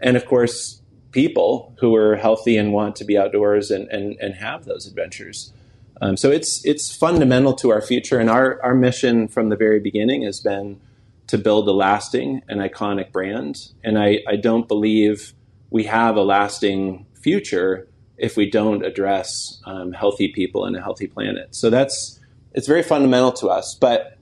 And 0.00 0.16
of 0.16 0.26
course 0.26 0.82
people 1.12 1.74
who 1.78 1.94
are 1.94 2.16
healthy 2.16 2.56
and 2.56 2.72
want 2.72 2.96
to 2.96 3.04
be 3.04 3.16
outdoors 3.16 3.70
and, 3.70 3.88
and, 3.88 4.16
and 4.20 4.34
have 4.34 4.64
those 4.64 4.86
adventures. 4.86 5.52
Um, 6.00 6.16
so 6.16 6.30
it's 6.30 6.64
it's 6.64 6.94
fundamental 6.94 7.54
to 7.54 7.70
our 7.70 7.80
future. 7.80 8.18
And 8.18 8.30
our, 8.30 8.62
our 8.62 8.74
mission 8.74 9.28
from 9.28 9.48
the 9.48 9.56
very 9.56 9.80
beginning 9.80 10.22
has 10.22 10.40
been 10.40 10.80
to 11.28 11.38
build 11.38 11.68
a 11.68 11.72
lasting 11.72 12.42
and 12.48 12.60
iconic 12.60 13.12
brand 13.12 13.70
and 13.84 13.98
I, 13.98 14.18
I 14.26 14.36
don't 14.36 14.68
believe 14.68 15.32
we 15.70 15.84
have 15.84 16.16
a 16.16 16.22
lasting 16.22 17.06
future 17.14 17.88
if 18.16 18.36
we 18.36 18.50
don't 18.50 18.84
address 18.84 19.60
um, 19.64 19.92
healthy 19.92 20.28
people 20.28 20.64
and 20.64 20.76
a 20.76 20.82
healthy 20.82 21.06
planet 21.06 21.54
so 21.54 21.70
that's 21.70 22.18
it's 22.52 22.66
very 22.66 22.82
fundamental 22.82 23.32
to 23.32 23.48
us 23.48 23.76
but 23.80 24.18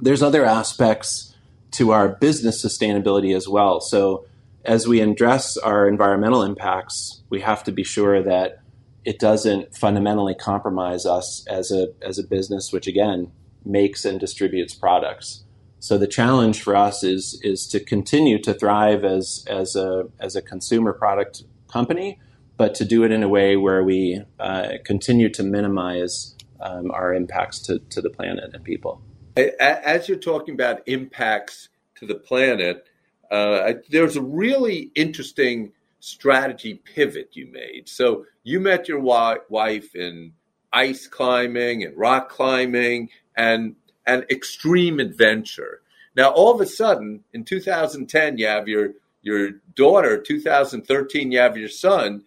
there's 0.00 0.22
other 0.22 0.44
aspects 0.44 1.34
to 1.74 1.90
our 1.90 2.08
business 2.08 2.64
sustainability 2.64 3.34
as 3.36 3.48
well. 3.48 3.80
So 3.80 4.26
as 4.64 4.86
we 4.86 5.00
address 5.00 5.56
our 5.56 5.88
environmental 5.88 6.42
impacts, 6.42 7.22
we 7.30 7.40
have 7.40 7.64
to 7.64 7.72
be 7.72 7.84
sure 7.84 8.22
that 8.22 8.60
it 9.04 9.18
doesn't 9.18 9.76
fundamentally 9.76 10.34
compromise 10.34 11.04
us 11.04 11.44
as 11.48 11.70
a 11.70 11.88
as 12.00 12.18
a 12.18 12.24
business, 12.24 12.72
which 12.72 12.86
again 12.86 13.30
makes 13.64 14.04
and 14.04 14.18
distributes 14.18 14.74
products. 14.74 15.43
So 15.84 15.98
the 15.98 16.06
challenge 16.06 16.62
for 16.62 16.74
us 16.74 17.04
is 17.04 17.38
is 17.42 17.66
to 17.66 17.78
continue 17.78 18.40
to 18.40 18.54
thrive 18.54 19.04
as 19.04 19.44
as 19.46 19.76
a 19.76 20.04
as 20.18 20.34
a 20.34 20.40
consumer 20.40 20.94
product 20.94 21.42
company, 21.70 22.18
but 22.56 22.74
to 22.76 22.86
do 22.86 23.04
it 23.04 23.12
in 23.12 23.22
a 23.22 23.28
way 23.28 23.56
where 23.56 23.84
we 23.84 24.22
uh, 24.40 24.78
continue 24.86 25.28
to 25.28 25.42
minimize 25.42 26.36
um, 26.60 26.90
our 26.90 27.12
impacts 27.12 27.58
to, 27.66 27.80
to 27.90 28.00
the 28.00 28.08
planet 28.08 28.54
and 28.54 28.64
people. 28.64 29.02
As 29.36 30.08
you're 30.08 30.16
talking 30.16 30.54
about 30.54 30.80
impacts 30.88 31.68
to 31.96 32.06
the 32.06 32.14
planet, 32.14 32.88
uh, 33.30 33.74
there's 33.90 34.16
a 34.16 34.22
really 34.22 34.90
interesting 34.94 35.72
strategy 36.00 36.80
pivot 36.94 37.36
you 37.36 37.52
made. 37.52 37.90
So 37.90 38.24
you 38.42 38.58
met 38.58 38.88
your 38.88 39.00
wife 39.00 39.94
in 39.94 40.32
ice 40.72 41.06
climbing 41.06 41.84
and 41.84 41.94
rock 41.94 42.30
climbing 42.30 43.10
and 43.36 43.76
and 44.06 44.24
extreme 44.30 45.00
adventure. 45.00 45.80
Now 46.16 46.30
all 46.30 46.54
of 46.54 46.60
a 46.60 46.66
sudden 46.66 47.24
in 47.32 47.44
2010 47.44 48.38
you 48.38 48.46
have 48.46 48.68
your 48.68 48.90
your 49.22 49.52
daughter, 49.74 50.20
2013 50.20 51.32
you 51.32 51.38
have 51.38 51.56
your 51.56 51.68
son, 51.68 52.24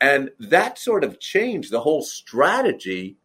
and 0.00 0.30
that 0.38 0.78
sort 0.78 1.02
of 1.02 1.18
changed 1.18 1.70
the 1.70 1.80
whole 1.80 2.02
strategy 2.02 3.16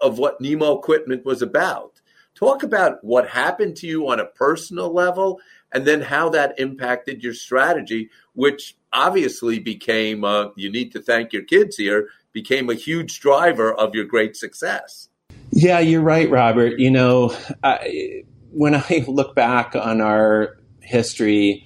of 0.00 0.18
what 0.18 0.40
Nemo 0.40 0.78
equipment 0.78 1.24
was 1.24 1.42
about. 1.42 2.00
Talk 2.34 2.62
about 2.62 3.02
what 3.04 3.28
happened 3.28 3.76
to 3.76 3.86
you 3.86 4.08
on 4.08 4.18
a 4.18 4.26
personal 4.26 4.92
level 4.92 5.40
and 5.72 5.84
then 5.84 6.00
how 6.00 6.28
that 6.30 6.58
impacted 6.58 7.22
your 7.22 7.34
strategy, 7.34 8.10
which 8.34 8.76
obviously 8.92 9.58
became, 9.58 10.24
uh, 10.24 10.48
you 10.56 10.70
need 10.70 10.92
to 10.92 11.02
thank 11.02 11.32
your 11.32 11.42
kids 11.42 11.76
here, 11.76 12.08
became 12.32 12.70
a 12.70 12.74
huge 12.74 13.20
driver 13.20 13.72
of 13.72 13.94
your 13.94 14.04
great 14.04 14.36
success. 14.36 15.08
Yeah, 15.56 15.78
you're 15.78 16.02
right, 16.02 16.28
Robert. 16.28 16.80
You 16.80 16.90
know, 16.90 17.32
I, 17.62 18.24
when 18.50 18.74
I 18.74 19.04
look 19.08 19.36
back 19.36 19.76
on 19.76 20.00
our 20.00 20.56
history, 20.80 21.64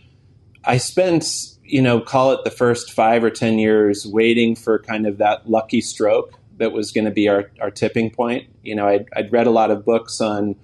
I 0.63 0.77
spent, 0.77 1.27
you 1.65 1.81
know, 1.81 1.99
call 1.99 2.33
it 2.33 2.45
the 2.45 2.51
first 2.51 2.93
five 2.93 3.25
or 3.25 3.31
10 3.31 3.59
years 3.59 4.07
waiting 4.07 4.55
for 4.57 4.79
kind 4.79 5.07
of 5.07 5.17
that 5.19 5.49
lucky 5.49 5.81
stroke 5.81 6.35
that 6.59 6.73
was 6.73 6.93
going 6.93 7.07
to 7.07 7.11
be 7.11 7.29
our, 7.29 7.51
our 7.63 7.71
tipping 7.71 8.11
point. 8.11 8.47
You 8.63 8.75
know, 8.75 8.87
I'd, 8.87 9.07
I'd 9.17 9.33
read 9.33 9.47
a 9.47 9.51
lot 9.51 9.71
of 9.71 9.87
books 9.87 10.21
on 10.21 10.55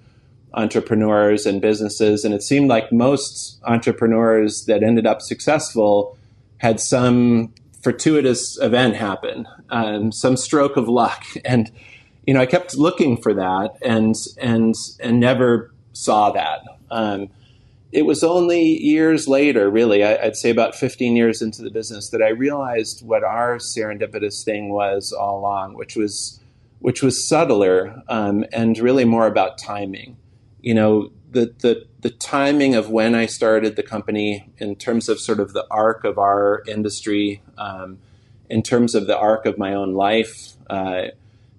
entrepreneurs 0.53 1.47
and 1.47 1.59
businesses, 1.59 2.25
and 2.25 2.33
it 2.33 2.43
seemed 2.43 2.69
like 2.69 2.91
most 2.91 3.59
entrepreneurs 3.63 4.65
that 4.67 4.83
ended 4.83 5.07
up 5.07 5.23
successful 5.23 6.15
had 6.57 6.79
some 6.79 7.51
fortuitous 7.81 8.59
event 8.61 8.95
happen, 8.95 9.47
um, 9.71 10.11
some 10.11 10.37
stroke 10.37 10.77
of 10.77 10.87
luck, 10.87 11.23
and 11.45 11.71
you 12.25 12.33
know, 12.33 12.41
I 12.41 12.45
kept 12.45 12.75
looking 12.75 13.17
for 13.17 13.33
that, 13.33 13.77
and 13.81 14.15
and 14.39 14.75
and 14.99 15.19
never 15.19 15.73
saw 15.93 16.31
that. 16.31 16.61
Um, 16.91 17.29
it 17.91 18.05
was 18.05 18.23
only 18.23 18.61
years 18.61 19.27
later, 19.27 19.69
really, 19.69 20.03
I, 20.03 20.25
would 20.25 20.35
say 20.35 20.49
about 20.49 20.75
15 20.75 21.15
years 21.15 21.41
into 21.41 21.61
the 21.61 21.69
business, 21.69 22.09
that 22.09 22.21
I 22.21 22.29
realized 22.29 23.05
what 23.05 23.23
our 23.23 23.57
serendipitous 23.57 24.43
thing 24.43 24.69
was 24.69 25.13
all 25.13 25.39
along, 25.39 25.75
which 25.75 25.95
was 25.95 26.41
which 26.79 27.01
was 27.01 27.27
subtler 27.27 28.03
um, 28.09 28.45
and 28.51 28.77
really 28.77 29.05
more 29.05 29.27
about 29.27 29.57
timing. 29.57 30.17
You 30.61 30.73
know, 30.73 31.11
the, 31.31 31.53
the 31.59 31.85
the 32.01 32.09
timing 32.09 32.75
of 32.75 32.89
when 32.89 33.15
I 33.15 33.27
started 33.27 33.75
the 33.75 33.83
company, 33.83 34.49
in 34.57 34.75
terms 34.75 35.09
of 35.09 35.19
sort 35.19 35.39
of 35.39 35.53
the 35.53 35.65
arc 35.71 36.03
of 36.03 36.17
our 36.17 36.63
industry, 36.67 37.41
um, 37.57 37.99
in 38.49 38.61
terms 38.61 38.95
of 38.95 39.07
the 39.07 39.17
arc 39.17 39.45
of 39.45 39.57
my 39.57 39.73
own 39.73 39.93
life. 39.93 40.53
Uh, 40.69 41.07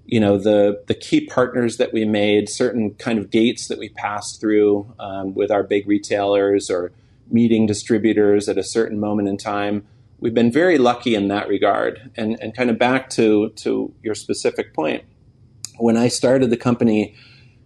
you 0.07 0.21
know 0.21 0.39
the 0.39 0.83
the 0.87 0.95
key 0.95 1.27
partners 1.27 1.77
that 1.79 1.93
we 1.93 2.05
made, 2.05 2.49
certain 2.49 2.95
kind 2.95 3.19
of 3.19 3.31
gates 3.31 3.69
that 3.69 3.79
we 3.79 3.89
passed 3.89 4.41
through 4.41 4.93
um, 4.99 5.35
with 5.35 5.51
our 5.51 5.63
big 5.63 5.87
retailers 5.87 6.71
or 6.71 6.93
meeting 7.31 7.67
distributors 7.67 8.49
at 8.49 8.57
a 8.57 8.63
certain 8.63 9.01
moment 9.01 9.29
in 9.29 9.37
time. 9.37 9.87
We've 10.21 10.35
been 10.35 10.53
very 10.53 10.79
lucky 10.79 11.15
in 11.15 11.29
that 11.29 11.49
regard. 11.49 12.11
And 12.17 12.39
and 12.41 12.55
kind 12.55 12.71
of 12.71 12.79
back 12.79 13.11
to 13.11 13.51
to 13.51 13.93
your 14.03 14.15
specific 14.15 14.75
point, 14.75 15.05
when 15.79 15.97
I 15.97 16.09
started 16.09 16.51
the 16.51 16.57
company, 16.57 17.15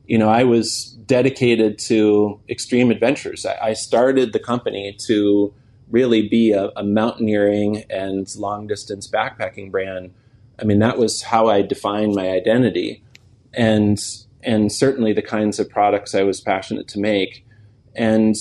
you 0.06 0.18
know, 0.18 0.28
I 0.28 0.44
was 0.44 0.96
dedicated 1.06 1.78
to 1.78 2.40
extreme 2.48 2.90
adventures. 2.90 3.44
I, 3.44 3.58
I 3.68 3.72
started 3.74 4.32
the 4.32 4.38
company 4.38 4.96
to 5.06 5.52
really 5.90 6.28
be 6.28 6.52
a, 6.52 6.70
a 6.76 6.84
mountaineering 6.84 7.84
and 7.90 8.32
long 8.36 8.66
distance 8.66 9.08
backpacking 9.08 9.70
brand 9.70 10.14
I 10.60 10.64
mean, 10.64 10.78
that 10.80 10.98
was 10.98 11.22
how 11.22 11.48
I 11.48 11.62
defined 11.62 12.14
my 12.14 12.30
identity, 12.30 13.02
and 13.54 13.98
and 14.42 14.72
certainly 14.72 15.12
the 15.12 15.22
kinds 15.22 15.58
of 15.58 15.68
products 15.68 16.14
I 16.14 16.22
was 16.22 16.40
passionate 16.40 16.88
to 16.88 16.98
make. 16.98 17.46
And 17.94 18.36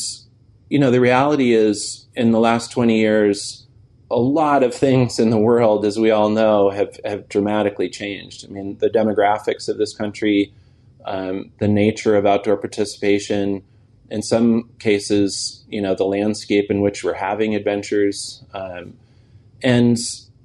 you 0.69 0.79
know, 0.79 0.91
the 0.91 1.01
reality 1.01 1.53
is, 1.53 2.07
in 2.15 2.31
the 2.31 2.39
last 2.39 2.71
twenty 2.71 2.99
years, 2.99 3.67
a 4.11 4.19
lot 4.19 4.63
of 4.63 4.73
things 4.73 5.19
in 5.19 5.29
the 5.29 5.37
world, 5.37 5.85
as 5.85 5.97
we 5.97 6.11
all 6.11 6.29
know, 6.29 6.69
have 6.69 6.99
have 7.05 7.29
dramatically 7.29 7.89
changed. 7.89 8.45
I 8.45 8.49
mean, 8.49 8.77
the 8.79 8.89
demographics 8.89 9.69
of 9.69 9.77
this 9.77 9.95
country, 9.95 10.53
um, 11.05 11.51
the 11.59 11.67
nature 11.67 12.15
of 12.15 12.25
outdoor 12.25 12.57
participation. 12.57 13.63
In 14.11 14.23
some 14.23 14.69
cases, 14.79 15.63
you 15.69 15.81
know, 15.81 15.93
the 15.93 16.03
landscape 16.03 16.71
in 16.71 16.81
which 16.81 17.03
we're 17.03 17.13
having 17.13 17.53
adventures, 17.53 18.43
um, 18.55 18.97
and 19.61 19.99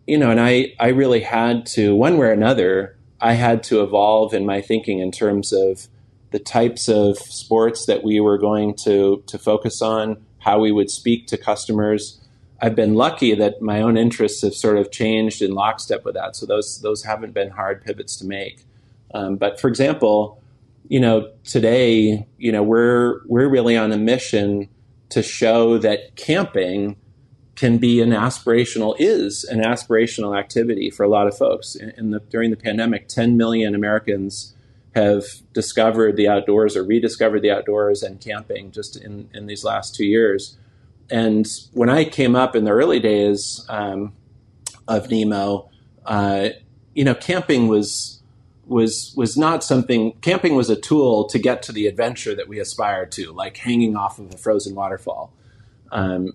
you 0.07 0.19
know, 0.19 0.31
and 0.31 0.41
I, 0.41 0.75
I 0.79 0.89
really 0.89 1.21
had 1.21 1.67
to, 1.67 1.95
one 1.95 2.19
way 2.19 2.27
or 2.27 2.33
another, 2.33 2.97
I 3.21 3.35
had 3.35 3.63
to 3.65 3.83
evolve 3.83 4.35
in 4.35 4.45
my 4.45 4.61
thinking 4.61 4.99
in 4.99 5.11
terms 5.11 5.53
of 5.53 5.87
the 6.31 6.39
types 6.39 6.89
of 6.89 7.17
sports 7.17 7.87
that 7.87 8.03
we 8.03 8.21
were 8.21 8.39
going 8.39 8.75
to, 8.85 9.23
to 9.27 9.39
focus 9.39 9.81
on, 9.81 10.25
how 10.41 10.59
we 10.61 10.73
would 10.73 10.91
speak 10.91 11.27
to 11.29 11.39
customers. 11.39 12.21
I've 12.61 12.75
been 12.75 12.95
lucky 12.95 13.35
that 13.35 13.63
my 13.63 13.81
own 13.81 13.97
interests 13.97 14.43
have 14.43 14.55
sort 14.55 14.77
of 14.77 14.91
changed 14.91 15.43
in 15.43 15.53
lockstep 15.53 16.05
with 16.05 16.15
that. 16.15 16.37
So 16.37 16.45
those, 16.45 16.81
those 16.81 17.05
haven't 17.05 17.33
been 17.33 17.51
hard 17.51 17.83
pivots 17.85 18.17
to 18.17 18.27
make. 18.27 18.65
Um, 19.15 19.37
but 19.37 19.61
for 19.61 19.69
example, 19.69 20.43
you 20.89 21.01
know, 21.01 21.31
today, 21.45 22.27
you 22.37 22.53
know, 22.53 22.63
we're, 22.63 23.25
we're 23.27 23.49
really 23.49 23.77
on 23.77 23.93
a 23.93 23.97
mission 23.97 24.69
to 25.11 25.23
show 25.23 25.79
that 25.79 26.17
camping 26.17 26.97
can 27.57 27.79
be 27.79 28.01
an 28.01 28.11
aspirational 28.11 28.97
is 28.99 29.45
an 29.45 29.61
aspirational 29.61 30.39
activity 30.39 30.91
for 30.91 31.05
a 31.05 31.09
lot 31.09 31.27
of 31.27 31.37
folks. 31.37 31.77
In, 31.77 32.11
the, 32.11 32.21
during 32.21 32.51
the 32.51 32.57
pandemic, 32.57 33.09
10 33.09 33.37
million 33.37 33.75
Americans 33.75 34.55
have 34.95 35.25
discovered 35.53 36.17
the 36.17 36.29
outdoors 36.29 36.77
or 36.77 36.85
rediscovered 36.85 37.43
the 37.43 37.51
outdoors 37.51 38.03
and 38.03 38.21
camping 38.21 38.71
just 38.71 38.97
in, 38.97 39.29
in 39.35 39.47
these 39.47 39.65
last 39.65 39.95
two 39.95 40.05
years. 40.05 40.57
And 41.11 41.47
when 41.73 41.91
I 41.91 42.05
came 42.05 42.35
up 42.35 42.57
in 42.57 42.65
the 42.65 42.71
early 42.71 43.01
days 43.01 43.65
um, 43.69 44.13
of 44.89 45.11
Nemo, 45.11 45.69
uh, 46.07 46.51
you 46.95 47.05
know, 47.05 47.15
camping 47.15 47.69
was 47.69 48.21
was 48.67 49.13
was 49.17 49.37
not 49.37 49.63
something. 49.63 50.13
Camping 50.23 50.55
was 50.55 50.71
a 50.71 50.77
tool 50.77 51.25
to 51.29 51.39
get 51.39 51.63
to 51.65 51.73
the 51.73 51.87
adventure 51.87 52.35
that 52.35 52.49
we 52.49 52.59
aspired 52.59 53.13
to, 53.13 53.33
like 53.33 53.59
hanging 53.59 53.97
off 53.97 54.19
of 54.19 54.33
a 54.33 54.39
frozen 54.39 54.75
waterfall. 54.75 55.33
Um, 55.93 56.33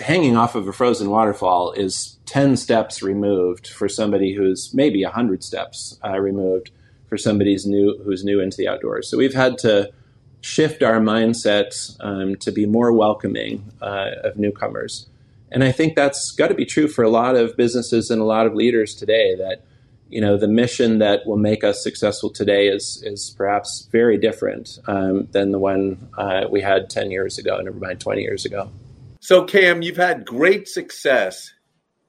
hanging 0.00 0.36
off 0.36 0.54
of 0.54 0.66
a 0.68 0.72
frozen 0.72 1.10
waterfall 1.10 1.72
is 1.72 2.18
10 2.26 2.56
steps 2.56 3.02
removed 3.02 3.68
for 3.68 3.88
somebody 3.88 4.34
who's 4.34 4.72
maybe 4.74 5.04
100 5.04 5.44
steps 5.44 5.98
uh, 6.04 6.18
removed 6.18 6.70
for 7.08 7.18
somebody 7.18 7.52
who's 7.52 7.66
new, 7.66 7.98
who's 8.04 8.24
new 8.24 8.40
into 8.40 8.56
the 8.56 8.68
outdoors. 8.68 9.08
So 9.08 9.18
we've 9.18 9.34
had 9.34 9.58
to 9.58 9.92
shift 10.40 10.82
our 10.82 11.00
mindset 11.00 11.96
um, 12.00 12.36
to 12.36 12.52
be 12.52 12.66
more 12.66 12.92
welcoming 12.92 13.72
uh, 13.80 14.10
of 14.24 14.36
newcomers. 14.36 15.06
And 15.50 15.62
I 15.62 15.72
think 15.72 15.94
that's 15.94 16.32
got 16.32 16.48
to 16.48 16.54
be 16.54 16.66
true 16.66 16.88
for 16.88 17.04
a 17.04 17.08
lot 17.08 17.36
of 17.36 17.56
businesses 17.56 18.10
and 18.10 18.20
a 18.20 18.24
lot 18.24 18.46
of 18.46 18.54
leaders 18.54 18.94
today 18.94 19.36
that 19.36 19.62
you 20.10 20.20
know 20.20 20.36
the 20.36 20.48
mission 20.48 20.98
that 20.98 21.26
will 21.26 21.38
make 21.38 21.64
us 21.64 21.82
successful 21.82 22.28
today 22.28 22.68
is 22.68 23.02
is 23.06 23.34
perhaps 23.38 23.88
very 23.90 24.18
different 24.18 24.78
um, 24.86 25.26
than 25.32 25.50
the 25.50 25.58
one 25.58 26.08
uh, 26.18 26.44
we 26.50 26.60
had 26.60 26.90
10 26.90 27.10
years 27.10 27.38
ago, 27.38 27.58
never 27.60 27.78
mind 27.78 28.00
20 28.00 28.20
years 28.20 28.44
ago. 28.44 28.70
So, 29.24 29.44
Cam, 29.44 29.80
you've 29.80 29.96
had 29.96 30.26
great 30.26 30.68
success 30.68 31.54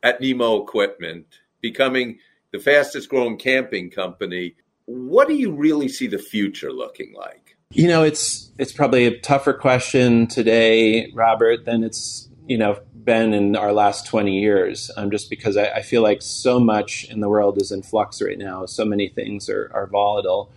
at 0.04 0.19
Nemo 0.19 0.62
Equipment, 0.62 1.25
becoming 1.62 2.19
the 2.51 2.60
fastest 2.60 3.08
growing 3.08 3.38
camping 3.38 3.89
company. 3.89 4.56
What 4.84 5.30
do 5.30 5.34
you 5.34 5.54
really 5.54 5.88
see 5.88 6.08
the 6.08 6.17
future 6.17 6.73
looking 6.73 7.13
like? 7.13 7.56
You 7.71 7.88
know, 7.88 8.04
it's 8.04 8.51
it's 8.60 8.73
probably 8.73 9.06
a 9.06 9.17
tougher 9.17 9.54
question 9.54 10.28
today, 10.28 11.10
Robert, 11.13 11.63
than 11.63 11.86
it's 11.86 12.28
you 12.47 12.58
know 12.58 12.82
been 12.93 13.34
in 13.34 13.56
our 13.56 13.71
last 13.71 14.06
20 14.08 14.38
years 14.38 14.91
um, 14.97 15.10
just 15.10 15.30
because 15.30 15.56
I, 15.56 15.67
I, 15.67 15.82
feel 15.84 16.01
like 16.01 16.21
so 16.21 16.60
much 16.60 17.06
in 17.06 17.21
the 17.21 17.30
world 17.30 17.62
is 17.62 17.71
in 17.71 17.84
flux 17.84 18.19
right 18.19 18.38
now 18.38 18.65
so 18.65 18.84
many 18.84 19.10
things 19.10 19.47
are, 19.47 19.69
are 19.75 19.86
volatile 19.86 20.51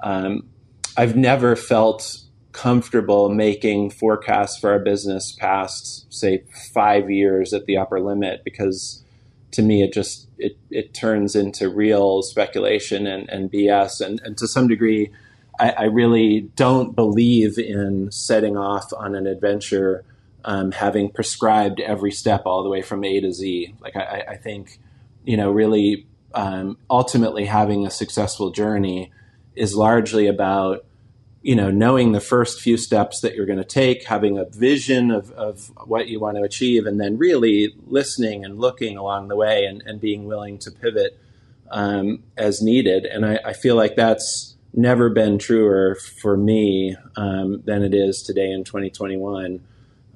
um, 0.00 0.48
i've 0.96 1.14
never 1.14 1.56
felt 1.56 2.22
comfortable 2.52 3.28
making 3.28 3.90
forecasts 3.90 4.58
for 4.58 4.70
our 4.70 4.78
business 4.78 5.32
past 5.32 6.12
say 6.12 6.42
five 6.72 7.10
years 7.10 7.52
at 7.52 7.66
the 7.66 7.76
upper 7.76 8.00
limit 8.00 8.42
because 8.44 9.04
to 9.52 9.62
me 9.62 9.82
it 9.82 9.92
just 9.92 10.26
it, 10.36 10.56
it 10.70 10.92
turns 10.92 11.36
into 11.36 11.68
real 11.68 12.22
speculation 12.22 13.06
and, 13.06 13.28
and 13.30 13.52
bs 13.52 14.04
and, 14.04 14.20
and 14.24 14.36
to 14.36 14.48
some 14.48 14.66
degree 14.66 15.10
I, 15.60 15.70
I 15.70 15.84
really 15.84 16.50
don't 16.56 16.96
believe 16.96 17.58
in 17.58 18.10
setting 18.10 18.56
off 18.56 18.92
on 18.96 19.14
an 19.14 19.26
adventure 19.26 20.04
um, 20.44 20.72
having 20.72 21.10
prescribed 21.10 21.80
every 21.80 22.10
step 22.10 22.42
all 22.46 22.62
the 22.62 22.70
way 22.70 22.80
from 22.82 23.04
a 23.04 23.20
to 23.20 23.32
z. 23.32 23.74
Like 23.80 23.94
i, 23.94 24.24
I 24.30 24.36
think 24.36 24.80
you 25.24 25.36
know 25.36 25.52
really 25.52 26.06
um, 26.34 26.78
ultimately 26.88 27.44
having 27.44 27.86
a 27.86 27.90
successful 27.90 28.50
journey 28.50 29.12
is 29.54 29.74
largely 29.74 30.26
about 30.26 30.84
you 31.42 31.56
know, 31.56 31.70
knowing 31.70 32.12
the 32.12 32.20
first 32.20 32.60
few 32.60 32.76
steps 32.76 33.20
that 33.20 33.34
you're 33.34 33.46
going 33.46 33.58
to 33.58 33.64
take, 33.64 34.04
having 34.04 34.36
a 34.36 34.44
vision 34.44 35.10
of, 35.10 35.30
of 35.32 35.72
what 35.86 36.08
you 36.08 36.20
want 36.20 36.36
to 36.36 36.42
achieve, 36.42 36.84
and 36.84 37.00
then 37.00 37.16
really 37.16 37.74
listening 37.86 38.44
and 38.44 38.58
looking 38.58 38.96
along 38.96 39.28
the 39.28 39.36
way 39.36 39.64
and, 39.64 39.82
and 39.86 40.00
being 40.00 40.26
willing 40.26 40.58
to 40.58 40.70
pivot 40.70 41.18
um, 41.70 42.22
as 42.36 42.60
needed. 42.60 43.06
And 43.06 43.24
I, 43.24 43.38
I, 43.44 43.52
feel 43.54 43.76
like 43.76 43.96
that's 43.96 44.56
never 44.74 45.08
been 45.08 45.38
truer 45.38 45.94
for 45.94 46.36
me 46.36 46.96
um, 47.16 47.62
than 47.64 47.82
it 47.82 47.94
is 47.94 48.22
today 48.22 48.50
in 48.50 48.64
2021. 48.64 49.64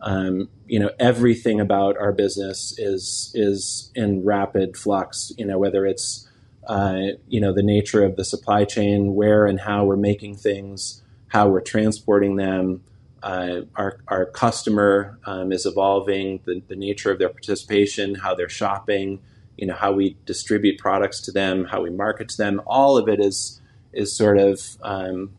Um, 0.02 0.48
you 0.66 0.78
know, 0.78 0.90
everything 0.98 1.60
about 1.60 1.96
our 1.96 2.12
business 2.12 2.78
is 2.78 3.30
is 3.34 3.90
in 3.94 4.24
rapid 4.24 4.76
flux. 4.76 5.32
You 5.38 5.46
know, 5.46 5.58
whether 5.58 5.86
it's 5.86 6.28
uh, 6.66 7.12
you 7.28 7.40
know 7.40 7.54
the 7.54 7.62
nature 7.62 8.04
of 8.04 8.16
the 8.16 8.24
supply 8.24 8.64
chain, 8.64 9.14
where 9.14 9.46
and 9.46 9.60
how 9.60 9.84
we're 9.84 9.96
making 9.96 10.36
things 10.36 11.00
how 11.34 11.48
we're 11.48 11.60
transporting 11.60 12.36
them. 12.36 12.80
Uh, 13.20 13.62
our, 13.74 13.98
our 14.06 14.24
customer 14.26 15.18
um, 15.26 15.50
is 15.50 15.66
evolving, 15.66 16.40
the, 16.44 16.62
the 16.68 16.76
nature 16.76 17.10
of 17.10 17.18
their 17.18 17.28
participation, 17.28 18.14
how 18.14 18.36
they're 18.36 18.48
shopping, 18.48 19.20
you 19.58 19.66
know, 19.66 19.74
how 19.74 19.90
we 19.90 20.16
distribute 20.26 20.78
products 20.78 21.20
to 21.20 21.32
them, 21.32 21.64
how 21.64 21.82
we 21.82 21.90
market 21.90 22.28
to 22.28 22.36
them. 22.36 22.62
All 22.66 22.96
of 22.96 23.08
it 23.08 23.18
is 23.18 23.60
is 23.92 24.16
sort 24.16 24.38
of 24.38 24.60
um, 24.82 25.30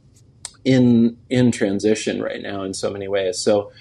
in 0.66 1.18
in 1.30 1.52
transition 1.52 2.22
right 2.22 2.42
now 2.42 2.64
in 2.64 2.74
so 2.74 2.90
many 2.90 3.08
ways. 3.08 3.40
So, 3.40 3.72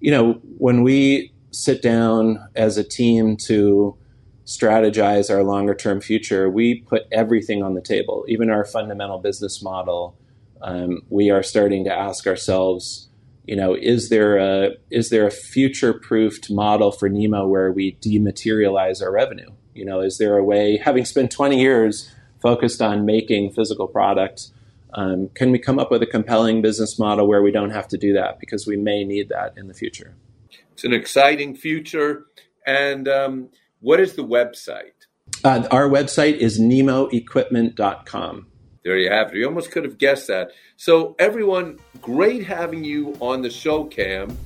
you 0.00 0.10
know, 0.10 0.40
when 0.58 0.82
we 0.82 1.32
sit 1.52 1.82
down 1.82 2.48
as 2.56 2.78
a 2.78 2.84
team 2.84 3.36
to 3.36 3.96
strategize 4.44 5.32
our 5.32 5.44
longer 5.44 5.74
term 5.76 6.00
future, 6.00 6.50
we 6.50 6.80
put 6.80 7.02
everything 7.12 7.62
on 7.62 7.74
the 7.74 7.80
table, 7.80 8.24
even 8.26 8.50
our 8.50 8.64
fundamental 8.64 9.18
business 9.18 9.62
model 9.62 10.16
um, 10.62 11.02
we 11.08 11.30
are 11.30 11.42
starting 11.42 11.84
to 11.84 11.92
ask 11.92 12.26
ourselves, 12.26 13.08
you 13.46 13.56
know, 13.56 13.74
is 13.74 14.08
there 14.08 14.36
a 14.36 14.70
is 14.90 15.10
there 15.10 15.26
a 15.26 15.30
future 15.30 15.92
proofed 15.92 16.50
model 16.50 16.92
for 16.92 17.08
Nemo 17.08 17.46
where 17.46 17.72
we 17.72 17.96
dematerialize 17.96 19.02
our 19.02 19.10
revenue? 19.10 19.50
You 19.74 19.84
know, 19.84 20.00
is 20.00 20.18
there 20.18 20.36
a 20.36 20.44
way, 20.44 20.76
having 20.76 21.04
spent 21.04 21.30
20 21.30 21.58
years 21.58 22.10
focused 22.40 22.82
on 22.82 23.06
making 23.06 23.52
physical 23.52 23.86
products, 23.86 24.52
um, 24.94 25.28
can 25.34 25.52
we 25.52 25.58
come 25.58 25.78
up 25.78 25.90
with 25.90 26.02
a 26.02 26.06
compelling 26.06 26.62
business 26.62 26.98
model 26.98 27.28
where 27.28 27.42
we 27.42 27.52
don't 27.52 27.70
have 27.70 27.88
to 27.88 27.98
do 27.98 28.12
that 28.14 28.40
because 28.40 28.66
we 28.66 28.76
may 28.76 29.04
need 29.04 29.28
that 29.28 29.54
in 29.56 29.68
the 29.68 29.74
future? 29.74 30.14
It's 30.72 30.84
an 30.84 30.92
exciting 30.92 31.54
future. 31.54 32.26
And 32.66 33.06
um, 33.06 33.48
what 33.80 34.00
is 34.00 34.14
the 34.14 34.24
website? 34.24 34.92
Uh, 35.44 35.66
our 35.70 35.88
website 35.88 36.36
is 36.36 36.60
nemoequipment.com. 36.60 38.46
There 38.82 38.96
you 38.96 39.10
have 39.10 39.28
it. 39.28 39.36
You 39.36 39.46
almost 39.46 39.70
could 39.70 39.84
have 39.84 39.98
guessed 39.98 40.28
that. 40.28 40.52
So, 40.76 41.14
everyone, 41.18 41.78
great 42.00 42.44
having 42.44 42.82
you 42.82 43.16
on 43.20 43.42
the 43.42 43.50
show, 43.50 43.84
Cam. 43.84 44.36